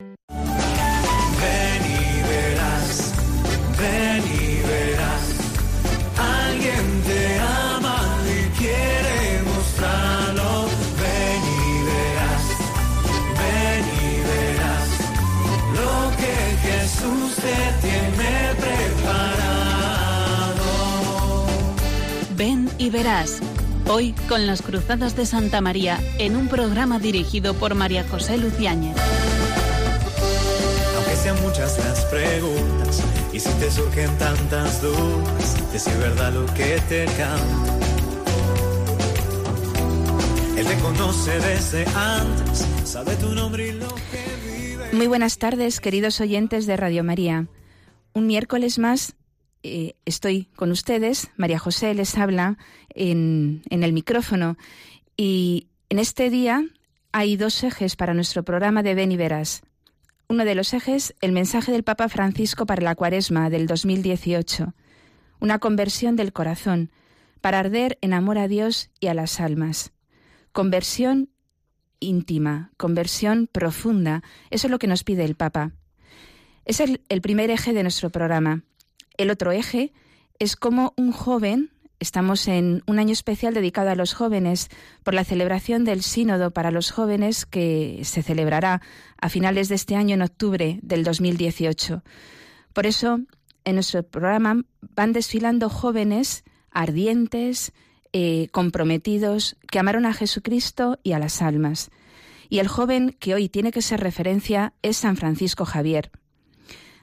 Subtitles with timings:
[0.00, 0.14] Ven
[1.84, 3.12] y verás,
[3.76, 5.24] ven y verás.
[6.16, 10.68] Alguien te ama y quiere mostrarlo.
[11.00, 12.44] Ven y verás,
[13.40, 14.88] ven y verás
[15.74, 19.88] lo que Jesús te tiene preparado.
[22.36, 23.40] Ven y verás.
[23.88, 28.94] Hoy con las Cruzadas de Santa María en un programa dirigido por María José Luciáñez.
[31.34, 33.02] Muchas las preguntas
[33.34, 37.72] y si te surgen tantas dudas, de si es verdad lo que te canto.
[40.56, 44.92] Él te conoce desde antes, sabe tu nombre y lo que vive.
[44.92, 47.46] Muy buenas tardes, queridos oyentes de Radio María.
[48.14, 49.14] Un miércoles más
[49.62, 52.56] eh, estoy con ustedes, María José les habla
[52.94, 54.56] en, en el micrófono
[55.14, 56.64] y en este día
[57.12, 59.62] hay dos ejes para nuestro programa de Ven y Verás.
[60.30, 64.74] Uno de los ejes, el mensaje del Papa Francisco para la Cuaresma del 2018,
[65.40, 66.90] una conversión del corazón
[67.40, 69.90] para arder en amor a Dios y a las almas.
[70.52, 71.30] Conversión
[71.98, 75.72] íntima, conversión profunda, eso es lo que nos pide el Papa.
[76.66, 78.64] Es el, primer eje de nuestro programa.
[79.16, 79.94] El otro eje
[80.38, 81.70] es como un joven,
[82.00, 84.68] estamos en un año especial dedicado a los jóvenes
[85.02, 88.82] por la celebración del sínodo para los jóvenes que se celebrará
[89.20, 92.02] a finales de este año en octubre del 2018.
[92.72, 93.20] Por eso,
[93.64, 94.62] en nuestro programa
[94.94, 97.72] van desfilando jóvenes ardientes,
[98.12, 101.90] eh, comprometidos, que amaron a Jesucristo y a las almas.
[102.48, 106.10] Y el joven que hoy tiene que ser referencia es San Francisco Javier.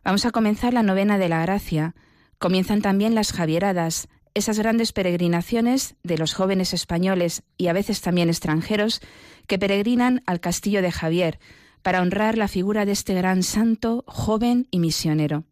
[0.04, 1.96] Vamos a comenzar la novena de la gracia.
[2.40, 8.30] Comienzan también las Javieradas, esas grandes peregrinaciones de los jóvenes españoles y a veces también
[8.30, 9.02] extranjeros
[9.48, 11.40] que peregrinan al castillo de Javier
[11.82, 15.46] para honrar la figura de este gran santo, joven y misionero.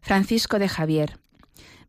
[0.00, 1.18] Francisco de Javier.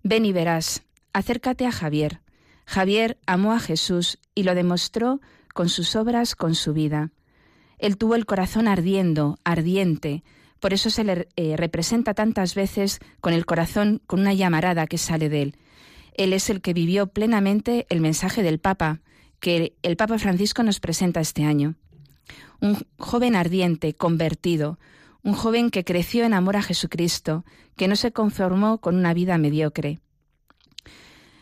[0.04, 2.22] Ven y verás, acércate a Javier.
[2.66, 5.22] Javier amó a Jesús y lo demostró
[5.54, 7.12] con sus obras, con su vida.
[7.78, 10.24] Él tuvo el corazón ardiendo, ardiente,
[10.60, 14.98] por eso se le eh, representa tantas veces con el corazón, con una llamarada que
[14.98, 15.58] sale de él.
[16.14, 19.02] Él es el que vivió plenamente el mensaje del Papa,
[19.40, 21.76] que el Papa Francisco nos presenta este año.
[22.60, 24.80] Un joven ardiente, convertido,
[25.24, 29.38] un joven que creció en amor a Jesucristo, que no se conformó con una vida
[29.38, 30.00] mediocre.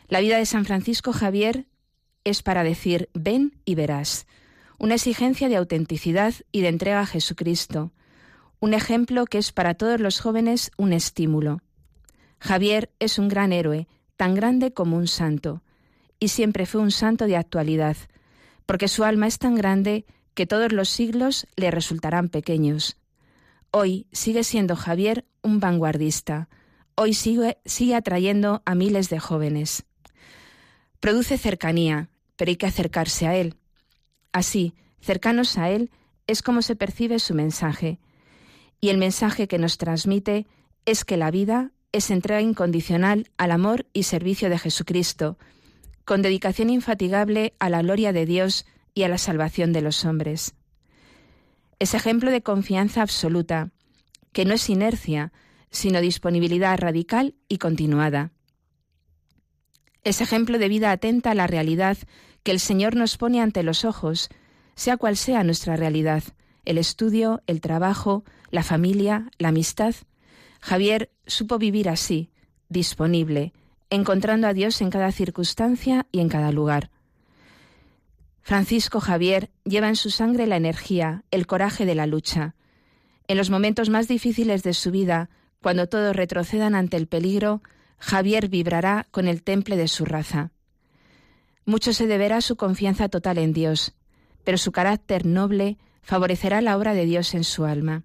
[0.07, 1.67] La vida de San Francisco Javier
[2.25, 4.27] es para decir ven y verás,
[4.77, 7.93] una exigencia de autenticidad y de entrega a Jesucristo,
[8.59, 11.61] un ejemplo que es para todos los jóvenes un estímulo.
[12.39, 15.61] Javier es un gran héroe, tan grande como un santo,
[16.19, 17.97] y siempre fue un santo de actualidad,
[18.65, 22.97] porque su alma es tan grande que todos los siglos le resultarán pequeños.
[23.71, 26.49] Hoy sigue siendo Javier un vanguardista,
[26.95, 29.85] hoy sigue, sigue atrayendo a miles de jóvenes.
[30.99, 33.55] Produce cercanía, pero hay que acercarse a él.
[34.31, 35.91] Así, cercanos a él,
[36.27, 37.99] es como se percibe su mensaje,
[38.81, 40.47] y el mensaje que nos transmite
[40.85, 45.37] es que la vida es entrega incondicional al amor y servicio de Jesucristo,
[46.03, 50.55] con dedicación infatigable a la gloria de Dios y a la salvación de los hombres.
[51.79, 53.71] Es ejemplo de confianza absoluta,
[54.31, 55.31] que no es inercia,
[55.71, 58.31] sino disponibilidad radical y continuada.
[60.03, 61.97] Es ejemplo de vida atenta a la realidad
[62.43, 64.29] que el Señor nos pone ante los ojos,
[64.75, 66.23] sea cual sea nuestra realidad,
[66.65, 69.95] el estudio, el trabajo, la familia, la amistad.
[70.61, 72.29] Javier supo vivir así,
[72.69, 73.53] disponible,
[73.89, 76.89] encontrando a Dios en cada circunstancia y en cada lugar.
[78.41, 82.53] Francisco Javier lleva en su sangre la energía, el coraje de la lucha.
[83.27, 85.29] En los momentos más difíciles de su vida,
[85.61, 87.63] cuando todos retrocedan ante el peligro,
[87.97, 90.51] Javier vibrará con el temple de su raza.
[91.65, 93.95] Mucho se deberá a su confianza total en Dios,
[94.43, 98.03] pero su carácter noble favorecerá la obra de Dios en su alma.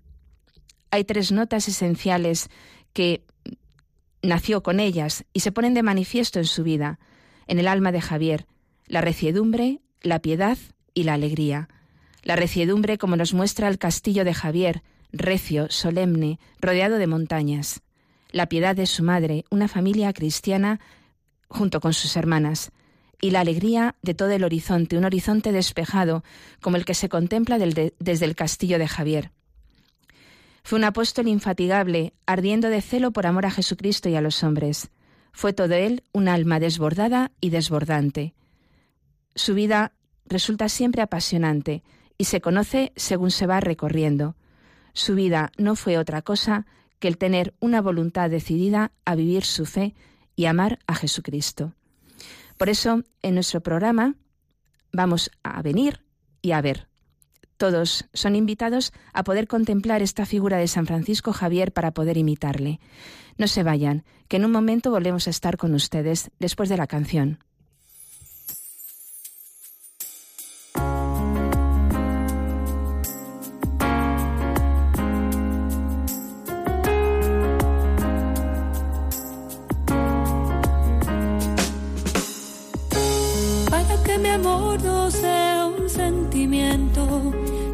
[0.91, 2.49] Hay tres notas esenciales
[2.93, 3.23] que
[4.23, 6.99] nació con ellas y se ponen de manifiesto en su vida,
[7.47, 8.47] en el alma de Javier,
[8.87, 10.57] la reciedumbre, la piedad
[10.95, 11.69] y la alegría.
[12.23, 14.83] La reciedumbre como nos muestra el castillo de Javier,
[15.13, 17.83] recio, solemne, rodeado de montañas.
[18.31, 20.81] La piedad de su madre, una familia cristiana
[21.49, 22.73] junto con sus hermanas.
[23.21, 26.25] Y la alegría de todo el horizonte, un horizonte despejado,
[26.61, 29.31] como el que se contempla desde el castillo de Javier.
[30.63, 34.91] Fue un apóstol infatigable, ardiendo de celo por amor a Jesucristo y a los hombres.
[35.33, 38.35] Fue todo él un alma desbordada y desbordante.
[39.35, 39.93] Su vida
[40.27, 41.83] resulta siempre apasionante
[42.19, 44.37] y se conoce según se va recorriendo.
[44.93, 46.67] Su vida no fue otra cosa
[46.99, 49.95] que el tener una voluntad decidida a vivir su fe
[50.37, 51.75] y amar a Jesucristo.
[52.61, 54.17] Por eso, en nuestro programa
[54.93, 56.05] vamos a venir
[56.43, 56.89] y a ver.
[57.57, 62.79] Todos son invitados a poder contemplar esta figura de San Francisco Javier para poder imitarle.
[63.39, 66.87] No se vayan, que en un momento volvemos a estar con ustedes después de la
[66.87, 67.39] canción.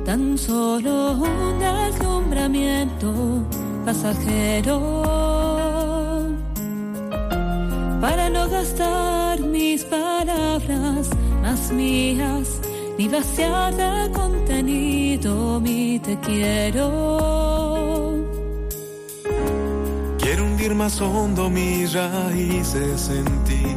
[0.06, 3.12] Tan solo un deslumbramiento
[3.84, 5.02] pasajero.
[8.00, 11.10] Para no gastar mis palabras
[11.42, 12.60] más mías,
[12.96, 16.86] ni vaciar de contenido mi te quiero.
[20.20, 23.76] Quiero hundir más hondo mis raíces en ti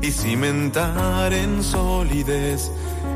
[0.00, 2.70] y cimentar en solidez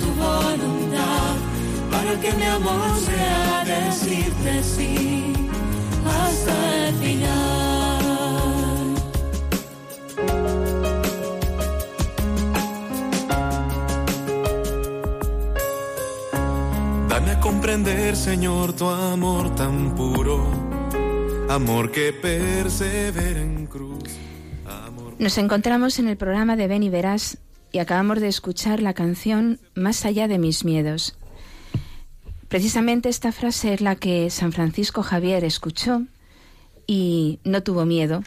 [0.00, 1.36] Tu voluntad,
[1.90, 5.32] para que mi amor sea decirte sí
[6.04, 7.98] hasta el final.
[17.08, 20.46] Dame a comprender, Señor, tu amor tan puro,
[21.48, 24.18] amor que persevera en cruz.
[25.18, 27.38] Nos encontramos en el programa de Ven y Verás
[27.72, 31.16] y acabamos de escuchar la canción Más allá de mis miedos.
[32.48, 36.04] Precisamente esta frase es la que San Francisco Javier escuchó
[36.86, 38.22] y no tuvo miedo.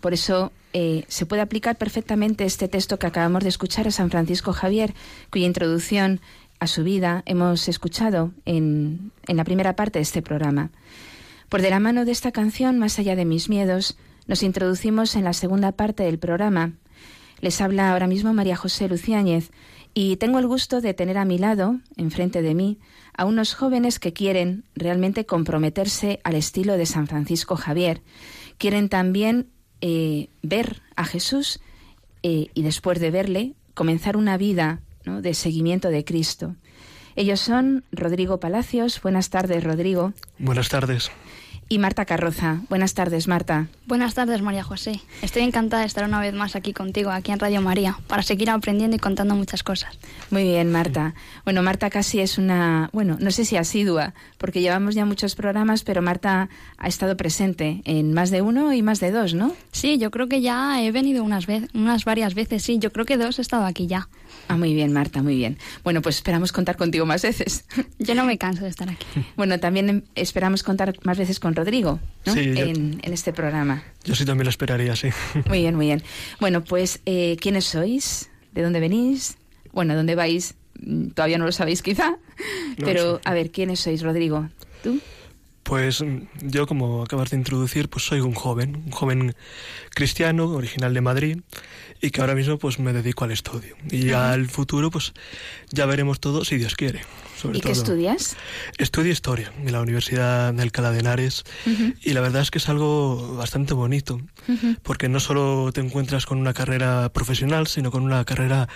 [0.00, 4.10] Por eso eh, se puede aplicar perfectamente este texto que acabamos de escuchar a San
[4.10, 4.94] Francisco Javier,
[5.30, 6.20] cuya introducción
[6.60, 10.70] a su vida hemos escuchado en, en la primera parte de este programa.
[11.48, 13.96] Por de la mano de esta canción, Más allá de mis miedos,
[14.26, 16.72] nos introducimos en la segunda parte del programa,
[17.42, 19.50] les habla ahora mismo María José Luciáñez
[19.92, 22.78] y tengo el gusto de tener a mi lado, enfrente de mí,
[23.14, 28.00] a unos jóvenes que quieren realmente comprometerse al estilo de San Francisco Javier.
[28.56, 29.48] Quieren también
[29.82, 31.60] eh, ver a Jesús
[32.22, 36.54] eh, y después de verle comenzar una vida de seguimiento de Cristo.
[37.16, 39.02] Ellos son Rodrigo Palacios.
[39.02, 40.14] Buenas tardes, Rodrigo.
[40.38, 41.10] Buenas tardes
[41.68, 42.60] y Marta Carroza.
[42.68, 43.68] Buenas tardes, Marta.
[43.86, 45.00] Buenas tardes, María José.
[45.22, 48.50] Estoy encantada de estar una vez más aquí contigo, aquí en Radio María, para seguir
[48.50, 49.98] aprendiendo y contando muchas cosas.
[50.30, 51.14] Muy bien, Marta.
[51.44, 55.82] Bueno, Marta casi es una, bueno, no sé si asidua, porque llevamos ya muchos programas,
[55.82, 56.48] pero Marta
[56.78, 59.54] ha estado presente en más de uno y más de dos, ¿no?
[59.72, 63.06] Sí, yo creo que ya he venido unas, veces, unas varias veces, sí, yo creo
[63.06, 64.08] que dos he estado aquí ya.
[64.48, 65.58] Ah, muy bien, Marta, muy bien.
[65.84, 67.64] Bueno, pues esperamos contar contigo más veces.
[67.98, 69.06] Yo no me canso de estar aquí.
[69.36, 72.34] Bueno, también esperamos contar más veces con Rodrigo, ¿no?
[72.36, 73.82] en, este programa.
[74.04, 75.08] Yo sí también lo esperaría, sí.
[75.48, 76.02] Muy bien, muy bien.
[76.40, 78.30] Bueno, pues, eh, ¿quiénes sois?
[78.52, 79.36] ¿De dónde venís?
[79.72, 80.54] Bueno, ¿dónde vais?
[80.80, 82.16] Mm, todavía no lo sabéis quizá,
[82.78, 84.48] pero a ver, ¿quiénes sois, Rodrigo?
[84.82, 85.00] ¿Tú?
[85.62, 89.34] Pues mm, yo, como acabas de introducir, pues soy un joven, un joven
[89.90, 91.38] cristiano, original de Madrid,
[92.00, 93.76] y que ahora mismo pues me dedico al estudio.
[93.90, 95.12] Y al futuro pues
[95.70, 97.02] ya veremos todo si Dios quiere.
[97.52, 98.36] ¿Y qué estudias?
[98.78, 101.44] Estudio historia en la Universidad de Alcalá de Henares
[102.00, 104.20] y la verdad es que es algo bastante bonito
[104.82, 108.68] porque no solo te encuentras con una carrera profesional sino con una carrera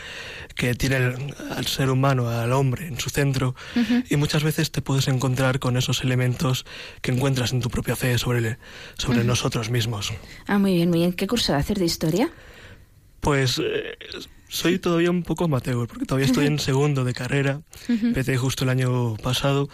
[0.54, 3.54] que tiene al ser humano, al hombre en su centro
[4.08, 6.64] y muchas veces te puedes encontrar con esos elementos
[7.00, 8.58] que encuentras en tu propia fe sobre,
[8.96, 10.12] sobre nosotros mismos.
[10.46, 11.12] Ah, muy bien, muy bien.
[11.12, 12.30] ¿Qué curso de hacer de historia?
[13.20, 13.96] Pues eh,
[14.48, 18.70] soy todavía un poco amateur, porque todavía estoy en segundo de carrera, empecé justo el
[18.70, 19.68] año pasado,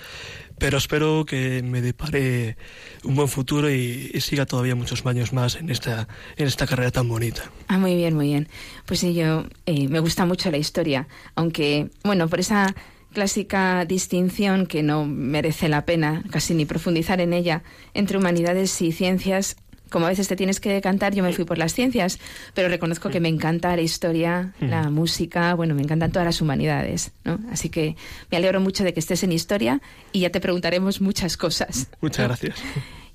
[0.59, 2.57] pero espero que me depare
[3.05, 7.09] un buen futuro y, siga todavía muchos años más en esta, en esta carrera tan
[7.09, 7.51] bonita.
[7.69, 8.49] Ah, muy bien, muy bien.
[8.87, 12.75] Pues sí, yo eh, me gusta mucho la historia, aunque, bueno, por esa
[13.13, 17.63] clásica distinción que no merece la pena casi ni profundizar en ella
[17.95, 19.57] entre humanidades y ciencias,
[19.93, 22.19] como a veces te tienes que decantar, yo me fui por las ciencias,
[22.55, 27.13] pero reconozco que me encanta la historia, la música, bueno, me encantan todas las humanidades,
[27.25, 27.39] ¿no?
[27.53, 27.95] Así que
[28.31, 29.81] me alegro mucho de que estés en historia
[30.11, 31.89] y ya te preguntaremos muchas cosas.
[32.01, 32.57] Muchas gracias.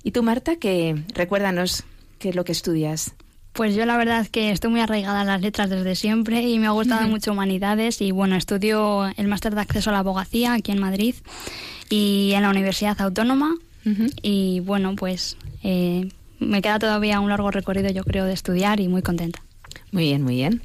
[0.02, 1.84] ¿Y tú, Marta, que recuérdanos
[2.18, 3.14] qué es lo que estudias?
[3.52, 6.60] Pues yo la verdad es que estoy muy arraigada a las letras desde siempre y
[6.60, 10.52] me ha gustado mucho humanidades y bueno, estudio el máster de acceso a la abogacía
[10.52, 11.16] aquí en Madrid
[11.90, 13.54] y en la Universidad Autónoma
[14.22, 16.08] y bueno, pues eh,
[16.38, 19.42] me queda todavía un largo recorrido yo creo de estudiar y muy contenta.
[19.92, 20.62] Muy bien, muy bien.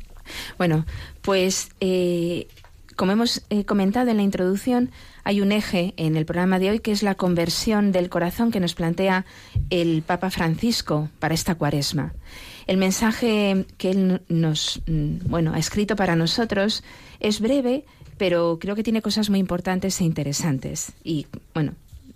[0.57, 0.85] Bueno,
[1.21, 2.47] pues eh,
[2.95, 4.91] como hemos eh, comentado en la introducción,
[5.23, 8.59] hay un eje en el programa de hoy que es la conversión del corazón que
[8.59, 9.25] nos plantea
[9.69, 12.13] el Papa Francisco para esta cuaresma.
[12.67, 16.83] El mensaje que él nos mm, bueno, ha escrito para nosotros
[17.19, 17.85] es breve,
[18.17, 20.93] pero creo que tiene cosas muy importantes e interesantes.
[21.03, 21.73] Y bueno,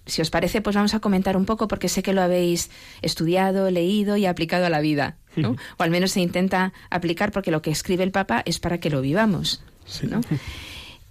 [0.07, 2.71] si os parece, pues vamos a comentar un poco porque sé que lo habéis
[3.01, 5.55] estudiado, leído y aplicado a la vida, ¿no?
[5.77, 8.89] O al menos se intenta aplicar porque lo que escribe el Papa es para que
[8.89, 9.63] lo vivamos,
[10.03, 10.21] ¿no?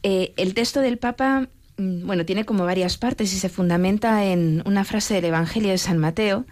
[0.03, 1.49] Eh, el texto del Papa,
[1.79, 5.79] mm, bueno, tiene como varias partes y se fundamenta en una frase del Evangelio de
[5.79, 6.47] San Mateo.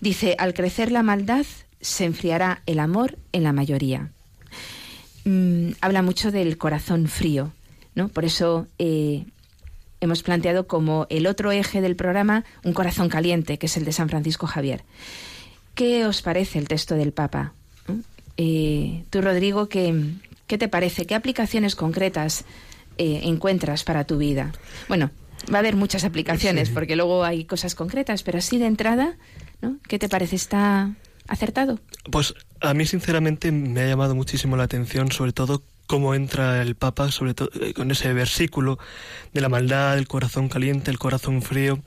[0.00, 1.46] Dice, al crecer la maldad,
[1.80, 4.10] se enfriará el amor en la mayoría.
[5.24, 7.52] Mm, habla mucho del corazón frío,
[7.94, 8.08] ¿no?
[8.08, 9.24] Por eso eh,
[10.00, 13.92] hemos planteado como el otro eje del programa un corazón caliente, que es el de
[13.92, 14.84] San Francisco Javier.
[15.74, 17.54] ¿Qué os parece el texto del Papa?
[18.36, 19.94] Eh, tú, Rodrigo, ¿qué,
[20.46, 21.06] ¿qué, te parece?
[21.06, 22.44] ¿Qué aplicaciones concretas
[22.98, 24.52] eh, encuentras para tu vida?
[24.88, 25.10] Bueno,
[25.52, 29.16] va a haber muchas aplicaciones, porque luego hay cosas concretas, pero así de entrada,
[29.60, 29.78] ¿no?
[29.88, 30.36] ¿qué te parece?
[30.36, 30.94] ¿Está
[31.28, 31.78] acertado?
[32.10, 36.76] Pues a mí sinceramente me ha llamado muchísimo la atención, sobre todo cómo entra el
[36.76, 38.78] Papa, sobre todo eh, con ese versículo
[39.32, 41.80] de la maldad, el corazón caliente, el corazón frío.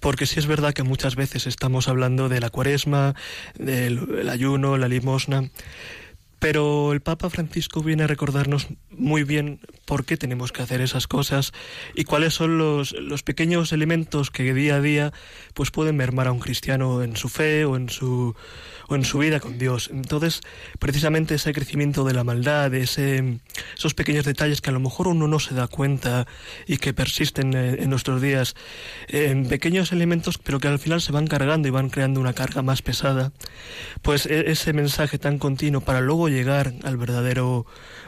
[0.00, 3.14] Porque sí es verdad que muchas veces estamos hablando de la cuaresma,
[3.58, 5.50] del ayuno, la limosna,
[6.38, 11.06] pero el Papa Francisco viene a recordarnos muy bien por qué tenemos que hacer esas
[11.06, 11.52] cosas
[11.94, 15.12] y cuáles son los, los, pequeños elementos que día a día
[15.54, 18.34] pues pueden mermar a un cristiano en su fe o en su
[18.88, 19.90] o en su vida con Dios.
[19.92, 20.40] Entonces,
[20.78, 23.38] precisamente ese crecimiento de la maldad, ese,
[23.76, 26.26] esos pequeños detalles que a lo mejor uno no se da cuenta
[26.66, 28.54] y que persisten en, nuestros días,
[29.08, 32.62] en pequeños elementos, pero que al final se van cargando y van creando una carga
[32.62, 33.32] más pesada,
[34.02, 37.66] pues e, ese mensaje tan continuo para luego llegar al verdadero,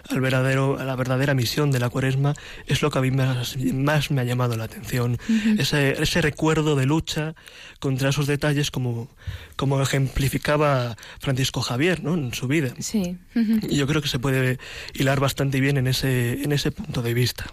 [0.09, 2.35] al verdadero, a la verdadera misión de la cuaresma
[2.67, 5.19] es lo que a mí más, más me ha llamado la atención.
[5.59, 7.35] ese, ese recuerdo de lucha
[7.81, 9.09] contra esos detalles como,
[9.57, 12.15] como ejemplificaba Francisco Javier ¿no?
[12.15, 12.75] en su vida.
[12.79, 13.17] Sí.
[13.35, 14.59] Y yo creo que se puede
[14.95, 17.47] hilar bastante bien en ese, en ese punto de vista.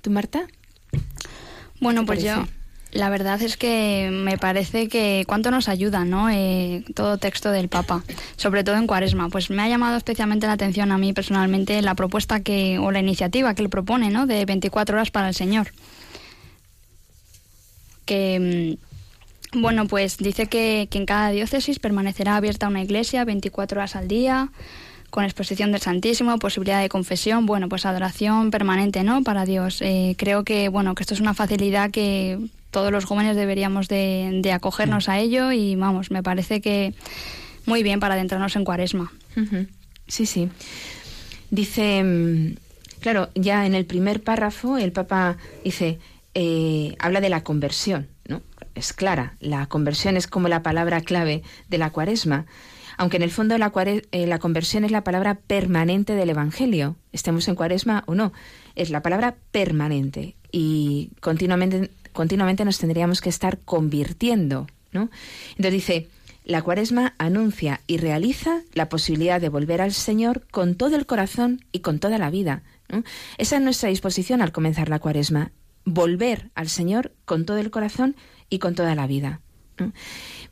[0.00, 0.46] ¿Tú, Marta?
[1.80, 2.46] Bueno, pues yo
[2.92, 6.28] la verdad es que me parece que cuánto nos ayuda, ¿no?
[6.28, 8.04] Eh, todo texto del Papa,
[8.36, 9.30] sobre todo en Cuaresma.
[9.30, 13.00] Pues me ha llamado especialmente la atención a mí personalmente la propuesta que o la
[13.00, 14.26] iniciativa que él propone, ¿no?
[14.26, 15.72] De 24 horas para el Señor.
[18.04, 18.76] Que
[19.54, 24.06] mm, bueno, pues dice que, en cada diócesis permanecerá abierta una iglesia 24 horas al
[24.06, 24.50] día,
[25.08, 29.22] con exposición del Santísimo, posibilidad de confesión, bueno, pues adoración permanente, ¿no?
[29.22, 29.80] Para Dios.
[29.80, 32.38] Eh, creo que, bueno, que esto es una facilidad que
[32.72, 36.94] todos los jóvenes deberíamos de, acogernos a ello y, vamos, me parece que
[37.66, 39.12] muy bien para adentrarnos en cuaresma.
[40.08, 40.48] Sí, sí.
[41.50, 42.56] Dice, mm,
[43.00, 46.00] claro, ya en el primer párrafo el Papa dice,
[46.34, 48.40] eh, habla de la conversión, ¿no?
[48.74, 49.36] es clara.
[49.38, 52.46] La conversión es como la palabra clave de la cuaresma.
[52.96, 57.48] Aunque en el fondo la, eh, la conversión es la palabra permanente del Evangelio, estemos
[57.48, 58.32] en cuaresma o no,
[58.76, 64.66] es la palabra permanente y continuamente, continuamente nos tendríamos que estar convirtiendo.
[64.92, 65.10] ¿no?
[65.50, 66.08] Entonces dice,
[66.44, 71.64] la cuaresma anuncia y realiza la posibilidad de volver al Señor con todo el corazón
[71.72, 72.62] y con toda la vida.
[73.38, 75.52] Esa es nuestra disposición al comenzar la cuaresma,
[75.84, 78.16] volver al Señor con todo el corazón
[78.50, 79.40] y con toda la vida.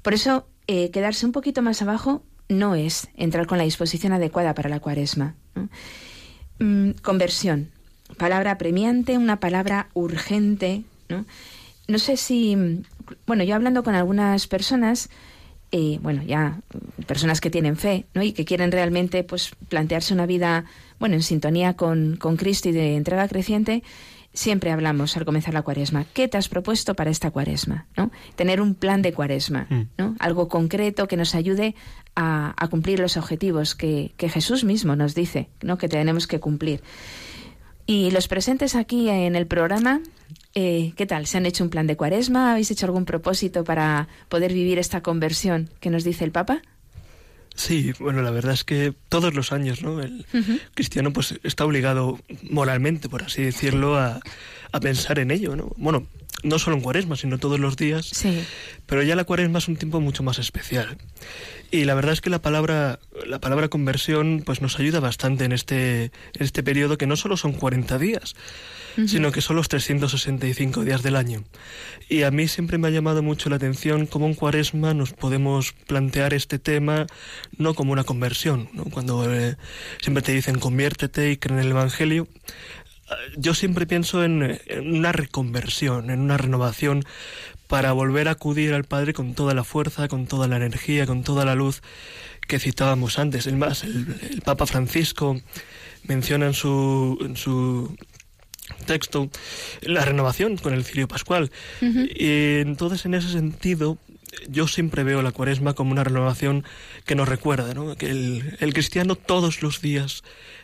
[0.02, 4.55] Por eso, eh, quedarse un poquito más abajo no es entrar con la disposición adecuada
[4.55, 5.35] para la cuaresma.
[6.59, 7.71] Mm, conversión,
[8.17, 10.85] palabra premiante, una palabra urgente.
[11.11, 11.99] ¿No?
[11.99, 12.57] sé si,
[13.26, 15.11] bueno, yo hablando con algunas personas,
[15.73, 16.61] eh, bueno, ya
[17.07, 18.23] personas que tienen fe, ¿no?
[18.23, 20.64] Y que quieren realmente, pues, plantearse una vida,
[20.99, 23.83] bueno, en sintonía con, con Cristo y de entrega creciente,
[24.33, 26.07] siempre hablamos al comenzar la cuaresma.
[26.12, 27.87] ¿Qué te has propuesto para esta cuaresma?
[27.97, 28.11] ¿no?
[28.37, 29.83] Tener un plan de cuaresma, mm.
[29.99, 30.17] ¿no?
[30.19, 31.75] algo concreto que nos ayude
[32.14, 35.79] a, cumplir los objetivos que, Jesús mismo nos dice ¿no?
[35.79, 36.83] que tenemos que cumplir.
[37.87, 40.00] Y los presentes aquí en el programa
[40.54, 41.26] Eh, ¿Qué tal?
[41.26, 42.52] ¿Se han hecho un plan de cuaresma?
[42.52, 46.62] ¿Habéis hecho algún propósito para poder vivir esta conversión que nos dice el Papa?
[47.54, 50.00] Sí, bueno, la verdad es que todos los años, ¿no?
[50.00, 50.25] El
[50.75, 54.21] cristiano pues está obligado moralmente, por así decirlo, a,
[54.73, 55.73] a pensar en ello, ¿no?
[55.76, 56.07] Bueno,
[56.42, 58.07] no solo en cuaresma, sino todos los días.
[58.07, 58.42] Sí.
[58.87, 60.97] Pero ya la cuaresma es un tiempo mucho más especial.
[61.71, 65.52] Y la verdad es que la palabra, la palabra conversión pues nos ayuda bastante en
[65.52, 68.35] este, en este periodo que no solo son 40 días,
[69.06, 71.44] sino que son los 365 días del año.
[72.09, 75.73] Y a mí siempre me ha llamado mucho la atención cómo en cuaresma nos podemos
[75.73, 77.06] plantear este tema
[77.56, 78.85] no como una conversión, ¿no?
[78.85, 79.56] cuando eh,
[80.00, 82.26] siempre te dicen conviértete y cree en el Evangelio,
[83.37, 87.04] yo siempre pienso en, una reconversión, en una renovación
[87.66, 91.23] para volver a acudir al Padre con toda la fuerza, con toda la energía, con
[91.23, 91.82] toda la luz
[92.49, 93.47] que citábamos antes.
[93.47, 95.40] El más, el, Papa Francisco
[96.04, 97.97] menciona en su
[98.87, 99.31] texto
[99.83, 101.50] la renovación con el cirio pascual.
[101.81, 103.99] Y entonces en ese sentido
[104.49, 106.65] yo siempre veo la cuaresma como una renovación
[107.05, 107.97] que nos recuerda ¿no?
[107.97, 110.23] que el, el cristiano todos los días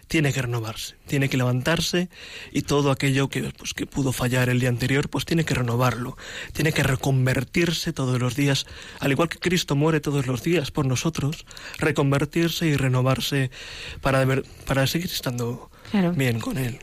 [0.08, 2.08] tiene que renovarse, tiene que levantarse
[2.52, 6.16] y todo aquello que, pues, que pudo fallar el día anterior, pues tiene que renovarlo,
[6.52, 8.66] tiene que reconvertirse todos los días,
[9.00, 11.44] al igual que Cristo muere todos los días por nosotros,
[11.78, 13.50] reconvertirse y renovarse
[14.00, 14.24] para,
[14.64, 15.70] para seguir estando
[16.14, 16.78] bien con Él.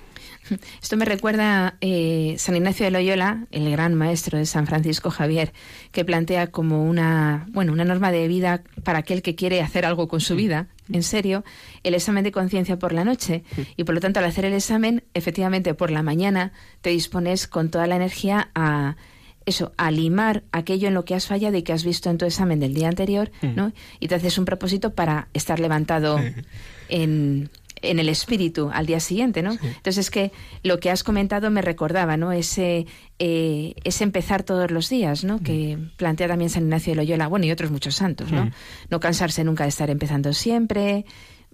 [0.81, 5.53] Esto me recuerda eh, San Ignacio de Loyola, el gran maestro de San Francisco Javier,
[5.91, 10.07] que plantea como una, bueno, una norma de vida para aquel que quiere hacer algo
[10.07, 11.43] con su vida, en serio,
[11.83, 13.43] el examen de conciencia por la noche.
[13.77, 17.69] Y por lo tanto, al hacer el examen, efectivamente, por la mañana te dispones con
[17.69, 18.95] toda la energía a
[19.45, 22.25] eso, a limar aquello en lo que has fallado y que has visto en tu
[22.25, 23.73] examen del día anterior, ¿no?
[23.99, 26.19] Y te haces un propósito para estar levantado
[26.89, 27.49] en,
[27.83, 29.51] en el espíritu al día siguiente, ¿no?
[29.51, 30.31] Entonces es que
[30.63, 32.31] lo que has comentado me recordaba, ¿no?
[32.31, 32.87] Ese,
[33.19, 35.39] eh, ese empezar todos los días, ¿no?
[35.39, 35.91] Que mm.
[35.97, 38.49] plantea también San Ignacio de Loyola, bueno, y otros muchos santos, ¿no?
[38.89, 41.05] No cansarse nunca de estar empezando siempre,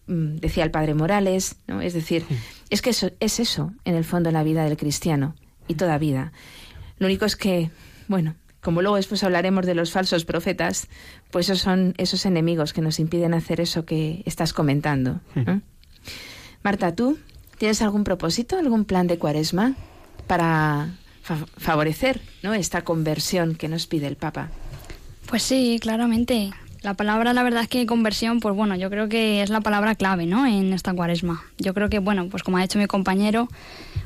[0.05, 1.81] mm, decía el padre Morales, ¿no?
[1.81, 2.23] Es decir,
[2.69, 5.35] es que eso, es eso, en el fondo, la vida del cristiano
[5.67, 6.31] y toda vida.
[6.99, 7.71] Lo único es que,
[8.07, 10.87] bueno, como luego después hablaremos de los falsos profetas,
[11.31, 15.21] pues esos son esos enemigos que nos impiden hacer eso que estás comentando.
[15.33, 15.61] ¿no?
[16.63, 17.17] Marta, ¿tú
[17.57, 19.75] tienes algún propósito, algún plan de cuaresma
[20.27, 20.89] para
[21.57, 22.53] favorecer ¿no?
[22.53, 24.49] esta conversión que nos pide el Papa?
[25.27, 26.51] Pues sí, claramente.
[26.81, 29.95] La palabra, la verdad es que conversión, pues bueno, yo creo que es la palabra
[29.95, 30.47] clave, ¿no?
[30.47, 31.43] En esta cuaresma.
[31.57, 33.49] Yo creo que, bueno, pues como ha dicho mi compañero,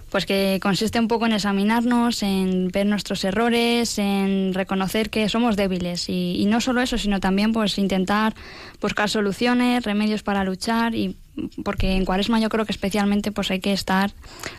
[0.09, 5.55] pues que consiste un poco en examinarnos, en ver nuestros errores, en reconocer que somos
[5.55, 8.33] débiles y, y no solo eso, sino también pues intentar
[8.81, 11.15] buscar soluciones, remedios para luchar y
[11.63, 14.11] porque en Cuaresma yo creo que especialmente pues hay que estar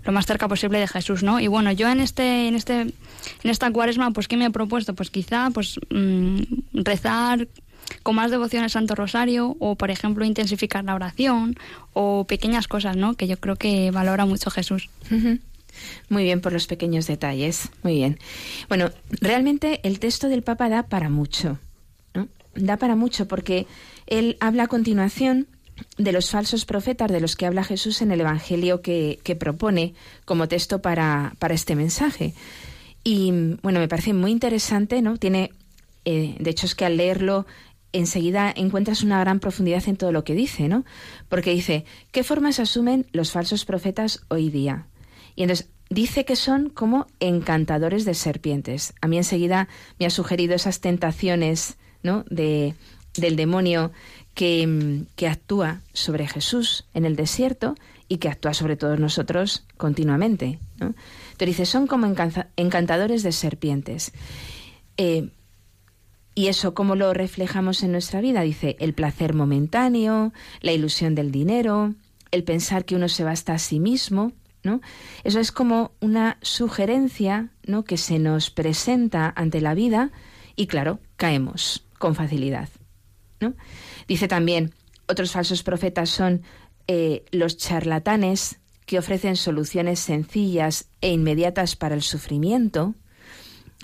[0.04, 1.40] lo más cerca posible de Jesús, ¿no?
[1.40, 2.94] Y bueno, yo en este en este en
[3.42, 4.94] esta Cuaresma pues qué me he propuesto?
[4.94, 7.48] Pues quizá pues mm, rezar
[8.02, 11.56] con más devoción al Santo Rosario o por ejemplo intensificar la oración
[11.92, 13.14] o pequeñas cosas, ¿no?
[13.14, 14.88] Que yo creo que valora mucho Jesús.
[16.08, 17.68] Muy bien por los pequeños detalles.
[17.82, 18.18] Muy bien.
[18.68, 21.58] Bueno, realmente el texto del Papa da para mucho,
[22.14, 22.28] ¿no?
[22.54, 23.66] Da para mucho porque
[24.06, 25.46] él habla a continuación
[25.98, 30.48] de los falsos profetas de los que habla Jesús en el Evangelio que, propone como
[30.48, 32.34] texto para, para, este mensaje.
[33.02, 33.32] Y
[33.62, 35.16] bueno, me parece muy interesante, ¿no?
[35.16, 35.50] Tiene,
[36.04, 37.46] eh, de hecho es que al leerlo
[37.92, 40.84] enseguida encuentras una gran profundidad en todo lo que dice, ¿no?
[41.28, 44.86] Porque dice, ¿qué formas asumen los falsos profetas hoy día?
[45.36, 48.94] Y entonces dice que son como encantadores de serpientes.
[49.00, 52.24] A mí enseguida me ha sugerido esas tentaciones, ¿no?
[52.28, 52.74] De,
[53.16, 53.92] del demonio
[54.34, 57.74] que, actúa sobre Jesús en el desierto
[58.08, 60.58] y que actúa sobre todos nosotros continuamente.
[60.78, 60.94] ¿no?
[61.32, 62.06] Entonces dice, son como
[62.56, 64.12] encantadores de serpientes.
[64.96, 65.30] Eh,
[66.34, 68.42] ¿Y eso cómo lo reflejamos en nuestra vida?
[68.42, 71.94] Dice, el placer momentáneo, la ilusión del dinero,
[72.32, 74.32] el pensar que uno se basta a sí mismo.
[75.24, 77.50] Eso es como una sugerencia,
[77.86, 80.10] que se nos presenta ante la vida
[80.56, 82.68] y claro, caemos con facilidad,
[83.40, 83.54] ¿no?
[84.06, 84.74] Dice también,
[85.06, 86.42] otros falsos profetas son
[86.86, 92.94] eh, los charlatanes que ofrecen soluciones sencillas e inmediatas para el sufrimiento.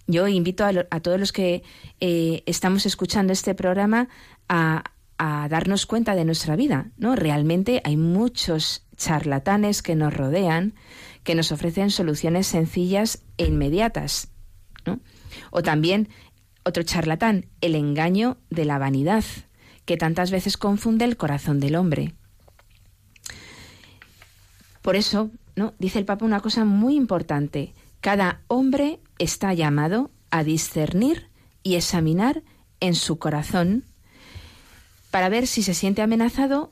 [0.06, 1.62] Yo invito a, todos los que
[2.00, 4.09] eh, estamos escuchando este programa
[4.48, 4.85] a,
[5.18, 7.16] a, darnos cuenta de nuestra vida, ¿no?
[7.16, 10.74] Realmente hay muchos charlatanes que nos rodean,
[11.22, 14.28] que nos ofrecen soluciones sencillas e inmediatas,
[14.85, 15.00] ¿no?
[15.50, 16.09] O también
[16.64, 19.24] otro charlatán, el engaño de la vanidad
[19.90, 22.14] que tantas veces confunde el corazón del hombre.
[24.83, 25.74] Por eso, ¿no?
[25.81, 31.26] dice el Papa una cosa muy importante, Cada hombre está llamado a discernir
[31.64, 32.44] y examinar
[32.79, 33.83] en su corazón
[35.11, 36.70] para ver si se siente amenazado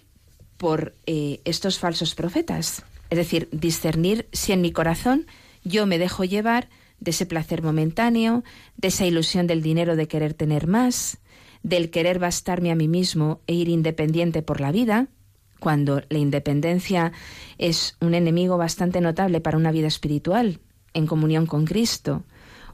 [0.56, 2.84] por eh, estos falsos profetas.
[3.10, 5.26] Es decir, discernir si en mi corazón
[5.64, 6.68] yo me dejo llevar
[7.00, 8.44] de ese placer momentáneo,
[8.76, 11.18] de esa ilusión del dinero de querer tener más,
[11.62, 15.08] del querer bastarme a mí mismo e ir independiente por la vida,
[15.58, 17.12] cuando la independencia
[17.58, 20.60] es un enemigo bastante notable para una vida espiritual,
[20.94, 22.24] en comunión con Cristo,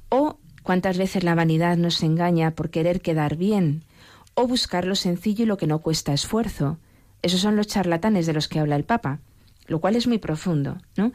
[0.09, 3.85] o cuántas veces la vanidad nos engaña por querer quedar bien,
[4.35, 6.79] o buscar lo sencillo y lo que no cuesta esfuerzo.
[7.23, 9.21] Esos son los charlatanes de los que habla el Papa,
[9.67, 11.13] lo cual es muy profundo, ¿no?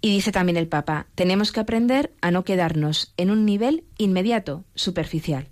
[0.00, 4.64] Y dice también el Papa, tenemos que aprender a no quedarnos en un nivel inmediato,
[4.74, 5.46] superficial.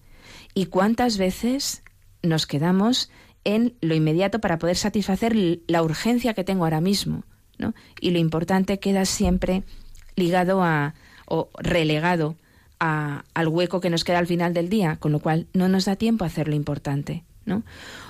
[0.55, 1.83] ¿Y cuántas veces
[2.23, 3.11] nos quedamos
[3.45, 5.35] en lo inmediato para poder satisfacer
[5.67, 7.25] la urgencia que tengo ahora mismo?
[7.61, 7.75] ¿no?
[8.01, 9.63] Y lo importante queda siempre
[10.17, 10.95] ligado a
[11.27, 12.37] o relegado
[12.81, 15.85] a, al hueco que nos queda al final del día, con lo cual no nos
[15.85, 17.63] da tiempo a hacer lo importante, ¿no?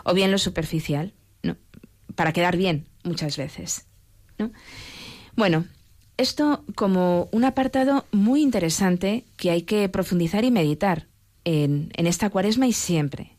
[0.05, 1.57] O bien lo superficial, ¿no?
[2.15, 3.87] Para quedar bien muchas veces,
[4.39, 4.53] ¿no?
[5.37, 5.67] Bueno,
[6.17, 11.09] esto como un apartado muy interesante que hay que profundizar y meditar
[11.45, 13.37] en, esta cuaresma y siempre.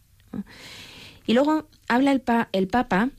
[1.25, 3.09] Y luego habla el, el Papa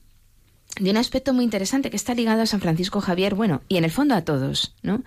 [0.80, 3.84] de un aspecto muy interesante que está ligado a San Francisco Javier, bueno, y en
[3.84, 5.02] el fondo a todos, ¿no?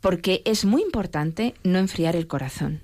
[0.00, 2.80] Porque es muy importante no enfriar el corazón.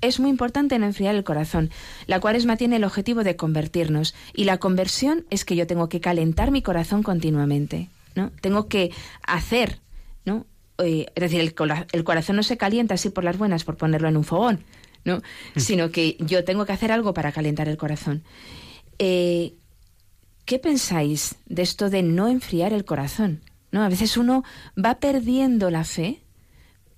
[0.00, 1.70] Es muy importante no enfriar el corazón.
[2.06, 6.00] La cuaresma tiene el objetivo de convertirnos y la conversión es que yo tengo que
[6.00, 8.30] calentar mi corazón continuamente, ¿no?
[8.40, 9.78] Tengo que hacer,
[10.24, 10.46] ¿no?
[10.78, 11.54] Eh, es decir, el,
[11.92, 14.64] el corazón no se calienta así por las buenas por ponerlo en un fogón,
[15.04, 15.18] ¿no?
[15.54, 15.60] Mm.
[15.60, 18.22] Sino que yo tengo que hacer algo para calentar el corazón.
[18.98, 19.54] Eh,
[20.44, 23.40] ¿Qué pensáis de esto de no enfriar el corazón?
[23.72, 23.82] ¿No?
[23.82, 24.42] A veces uno
[24.76, 26.22] va perdiendo la fe,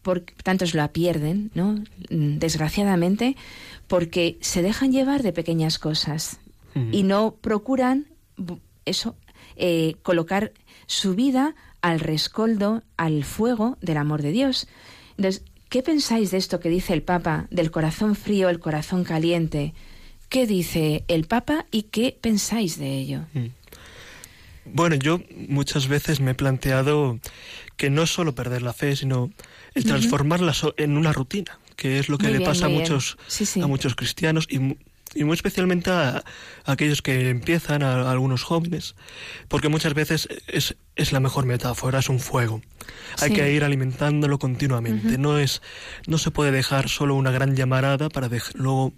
[0.00, 1.74] porque tantos la pierden, ¿no?
[2.10, 3.36] Mm, desgraciadamente,
[3.88, 6.38] porque se dejan llevar de pequeñas cosas
[6.90, 8.06] y no procuran
[8.86, 9.14] eso,
[9.56, 10.52] eh, colocar
[10.86, 14.68] su vida al rescoldo, al fuego del amor de Dios.
[15.18, 19.72] Entonces, ¿Qué pensáis de esto que dice el Papa, del corazón frío, el corazón caliente?
[20.28, 23.20] ¿Qué dice el Papa y qué pensáis de ello?
[23.32, 23.46] Mm.
[24.66, 27.18] Bueno, yo muchas veces me he planteado
[27.78, 29.30] que no es solo perder la fe, sino
[29.72, 33.16] el transformarla en una rutina, que es lo que le pasa a muchos,
[33.62, 34.76] a muchos cristianos y
[35.14, 36.24] y muy especialmente a,
[36.64, 38.94] aquellos que empiezan, a, algunos jóvenes,
[39.48, 42.62] porque muchas veces es, es, la mejor metáfora, es un fuego.
[43.20, 45.18] Hay que ir alimentándolo continuamente.
[45.18, 45.60] No es,
[46.06, 48.94] no se puede dejar solo una gran llamarada para luego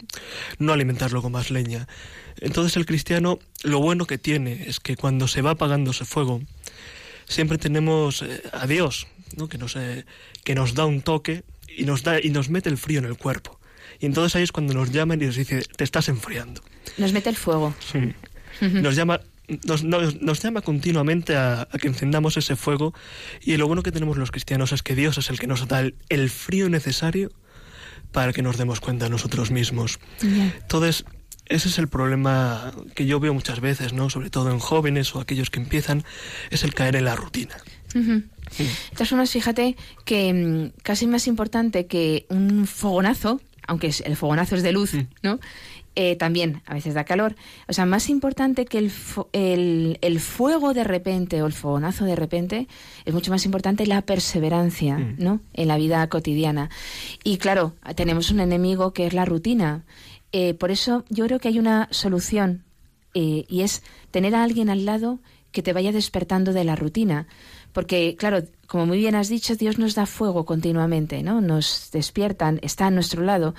[0.58, 1.88] no alimentarlo con más leña.
[2.40, 6.42] Entonces el cristiano lo bueno que tiene es que cuando se va apagando ese fuego,
[7.26, 9.48] siempre tenemos eh, a Dios, ¿no?
[9.48, 10.04] que, nos, eh,
[10.44, 11.42] que nos da un toque
[11.76, 13.58] y nos, da, y nos mete el frío en el cuerpo.
[14.04, 16.60] Y entonces ahí es cuando nos llaman y nos dice, te estás enfriando.
[16.98, 17.74] Nos mete el fuego.
[17.90, 18.12] Sí.
[18.60, 19.22] Nos llama
[19.64, 22.92] nos, nos, llama continuamente a, que encendamos ese fuego
[23.40, 25.82] y lo bueno que tenemos los cristianos es que Dios es el que nos da
[26.10, 27.32] el, frío necesario
[28.12, 29.98] para que nos demos cuenta nosotros mismos.
[30.20, 31.06] Entonces,
[31.46, 34.10] ese es el problema que yo veo muchas veces, ¿no?
[34.10, 36.04] Sobre todo en jóvenes o aquellos que empiezan,
[36.50, 37.56] es el caer en la rutina.
[37.94, 44.72] Entonces, fíjate que mm, casi más importante que un fogonazo aunque el fogonazo es de
[44.72, 45.06] luz, mm.
[45.22, 45.40] ¿no?
[45.96, 47.36] Eh, también a veces da calor.
[47.68, 52.66] O sea, más importante que el, el, fuego de repente o el fogonazo de repente,
[53.04, 55.16] es mucho más importante la perseverancia, mm.
[55.18, 55.40] ¿no?
[55.52, 56.68] En la vida cotidiana.
[57.22, 59.84] Y claro, tenemos un enemigo que es la rutina.
[60.32, 62.64] Eh, por eso yo creo que hay una solución
[63.14, 65.20] eh, y es tener a alguien al lado
[65.52, 67.28] que te vaya despertando de la rutina.
[67.72, 71.40] Porque, claro, como muy bien has dicho, Dios nos da fuego continuamente, ¿no?
[71.40, 73.54] Nos despiertan, está a nuestro lado,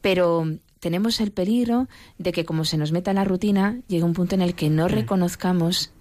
[0.00, 0.46] pero
[0.80, 4.42] tenemos el peligro de que como se nos meta la rutina, llegue un punto en
[4.42, 4.90] el que no mm.
[4.90, 5.92] reconozcamos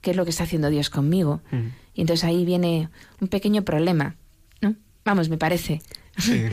[0.00, 1.40] qué es lo que está haciendo Dios conmigo.
[1.50, 1.68] Mm.
[1.94, 4.16] Y entonces ahí viene un pequeño problema,
[4.60, 4.76] ¿no?
[5.04, 5.80] Vamos, me parece.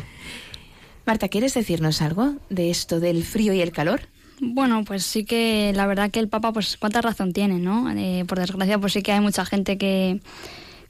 [1.06, 4.08] Marta, ¿quieres decirnos algo de esto del frío y el calor?
[4.40, 7.92] Bueno, pues sí que la verdad que el Papa, pues cuánta razón tiene, ¿no?
[7.92, 10.22] Eh, por desgracia, pues sí que hay mucha gente que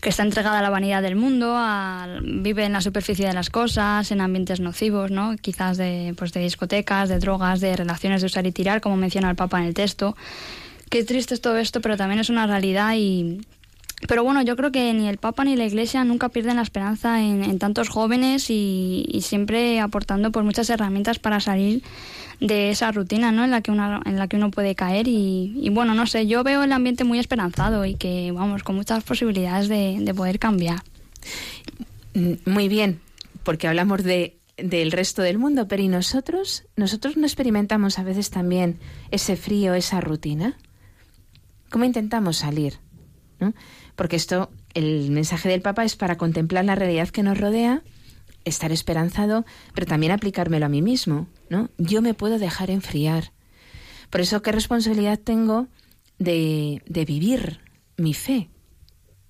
[0.04, 1.58] que está entregada a la vanidad del mundo,
[2.22, 5.38] vive en la superficie de las cosas, en ambientes nocivos, ¿no?
[5.38, 9.30] quizás de, pues de discotecas, de drogas, de relaciones de usar y tirar, como menciona
[9.30, 10.18] el Papa en el texto.
[10.90, 13.48] Qué triste es todo esto, pero también es una realidad y...
[14.08, 17.22] Pero bueno, yo creo que ni el Papa ni la Iglesia nunca pierden la esperanza
[17.22, 21.84] en, tantos jóvenes y, y, siempre aportando pues muchas herramientas para salir
[22.40, 23.46] de esa rutina ¿no?
[23.46, 26.44] en, la que uno, en la que uno puede caer y, bueno, no sé, yo
[26.44, 30.84] veo el ambiente muy esperanzado y que, vamos, con muchas posibilidades de, poder cambiar.
[32.14, 33.00] Mm, muy bien,
[33.44, 36.66] porque hablamos de del resto del mundo, pero ¿y nosotros?
[36.76, 38.78] ¿Nosotros no experimentamos a veces también
[39.10, 40.58] ese frío, esa rutina?
[41.72, 42.76] ¿Cómo intentamos salir?
[43.96, 47.84] Porque esto, el mensaje del Papa es para contemplar la realidad que nos rodea,
[48.46, 51.70] estar esperanzado, pero también aplicármelo a mí mismo, ¿no?
[51.78, 53.32] Yo me puedo dejar enfriar.
[54.10, 55.68] Por eso, ¿qué responsabilidad tengo
[56.20, 57.62] de, de vivir
[57.98, 58.50] mi fe?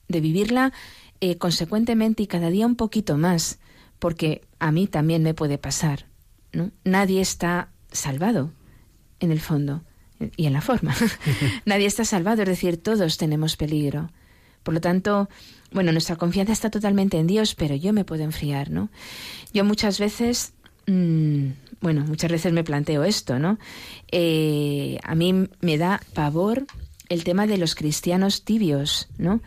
[0.08, 0.74] De vivirla
[1.22, 3.60] eh, consecuentemente y cada día un poquito más,
[4.00, 6.08] porque a mí también me puede pasar.
[6.52, 6.72] ¿no?
[6.84, 8.52] Nadie está salvado,
[9.20, 9.84] en el fondo
[10.36, 10.94] y en la forma.
[11.66, 14.12] Nadie está salvado, es decir, todos tenemos peligro.
[14.64, 15.30] Por lo tanto,
[15.72, 18.90] bueno, nuestra confianza está totalmente en Dios, pero yo me puedo enfriar, ¿no?
[19.54, 20.54] Yo muchas veces,
[20.88, 21.50] mmm,
[21.82, 23.60] bueno, muchas veces me planteo esto, ¿no?
[24.12, 26.66] Eh, a mí me da pavor
[27.10, 29.42] el tema de los cristianos tibios, ¿no?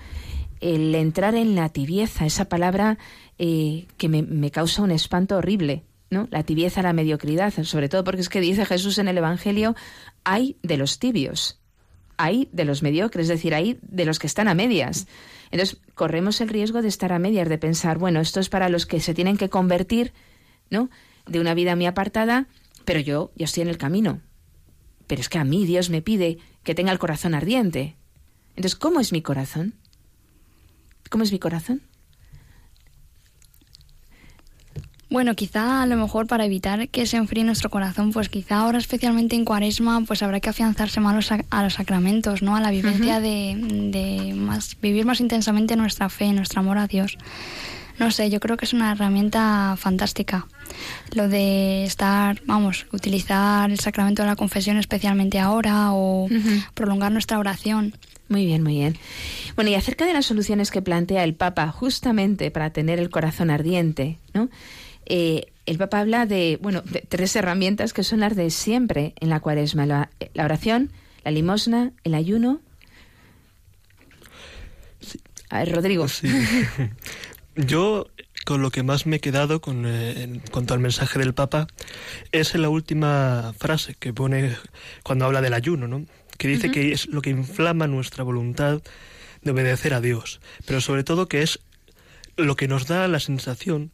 [0.60, 2.98] El entrar en la tibieza, esa palabra
[3.38, 6.28] eh, que me, causa un espanto horrible, ¿no?
[6.30, 9.74] La tibieza, la mediocridad, sobre todo porque es que dice Jesús en el Evangelio,
[10.24, 11.58] hay de los tibios,
[12.16, 15.06] hay de los mediocres, es decir, hay de los que están a medias.
[15.50, 18.86] Entonces, corremos el riesgo de estar a medias, de pensar, bueno, esto es para los
[18.86, 20.12] que se tienen que convertir,
[20.70, 20.90] ¿no?
[21.26, 22.46] De una vida muy apartada,
[22.84, 24.20] pero yo ya estoy en el camino.
[25.06, 27.96] Pero es que a mí Dios me pide que tenga el corazón ardiente.
[28.50, 29.74] Entonces, ¿cómo es mi corazón?
[31.10, 31.82] ¿Cómo es mi corazón?
[35.08, 38.78] Bueno, quizá a lo mejor para evitar que se enfríe nuestro corazón, pues quizá ahora
[38.78, 42.56] especialmente en Cuaresma, pues habrá que afianzarse más a los sacramentos, ¿no?
[42.56, 47.18] A la vivencia de, más, vivir más intensamente nuestra fe, nuestro amor a Dios.
[48.00, 50.48] No sé, yo creo que es una herramienta fantástica.
[51.14, 56.28] Lo de estar, vamos, utilizar el sacramento de la confesión especialmente ahora o
[56.74, 57.94] prolongar nuestra oración.
[58.28, 58.98] Muy bien, muy bien.
[59.54, 63.50] Bueno, y acerca de las soluciones que plantea el Papa justamente para tener el corazón
[63.50, 64.48] ardiente, ¿no?
[65.06, 69.30] Eh, el Papa habla de, bueno, de tres herramientas que son las de siempre en
[69.30, 70.90] la cuaresma, la, oración,
[71.24, 72.60] la limosna, el ayuno.
[75.50, 76.06] A ver, Rodrigo.
[77.56, 78.06] Yo
[78.44, 81.66] con lo que más me he quedado con, eh, en cuanto al mensaje del Papa
[82.30, 84.56] es en la última frase que pone
[85.02, 86.04] cuando habla del ayuno, ¿no?
[86.36, 88.82] que dice que es lo que inflama nuestra voluntad
[89.42, 91.60] de obedecer a Dios, pero sobre todo que es
[92.36, 93.90] lo que nos da la sensación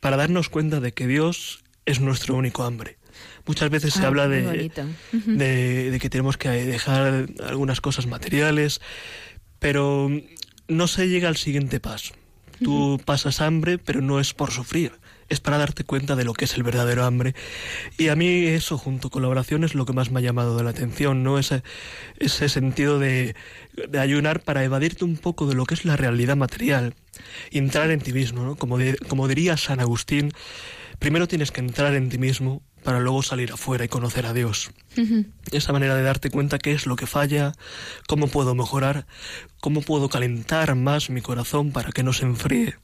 [0.00, 2.98] para darnos cuenta de que Dios es nuestro único hambre.
[3.46, 4.70] Muchas veces se ah, habla de,
[5.12, 8.80] de, que tenemos que dejar algunas cosas materiales,
[9.58, 10.10] pero
[10.68, 12.14] no se llega al siguiente paso.
[12.62, 14.92] Tú pasas hambre, pero no es por sufrir,
[15.30, 17.34] es para darte cuenta de lo que es el verdadero hambre.
[17.96, 20.56] Y a mí eso, junto con la oración, es lo que más me ha llamado
[20.56, 21.38] de la atención, ¿no?
[21.38, 21.62] Ese,
[22.18, 23.34] ese sentido de,
[23.88, 26.94] de ayunar para evadirte un poco de lo que es la realidad material
[27.50, 28.56] entrar en ti mismo, ¿no?
[28.56, 30.32] Como, como diría San Agustín,
[30.98, 34.70] primero tienes que entrar en ti mismo para luego salir afuera y conocer a Dios.
[35.52, 37.52] Esa manera de darte cuenta qué es lo que falla,
[38.06, 39.06] cómo puedo mejorar,
[39.60, 42.76] cómo puedo calentar más mi corazón para que no se enfríe.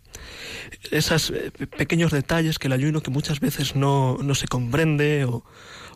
[0.91, 5.45] Esos eh, pequeños detalles que el ayuno que muchas veces no, no se comprende o,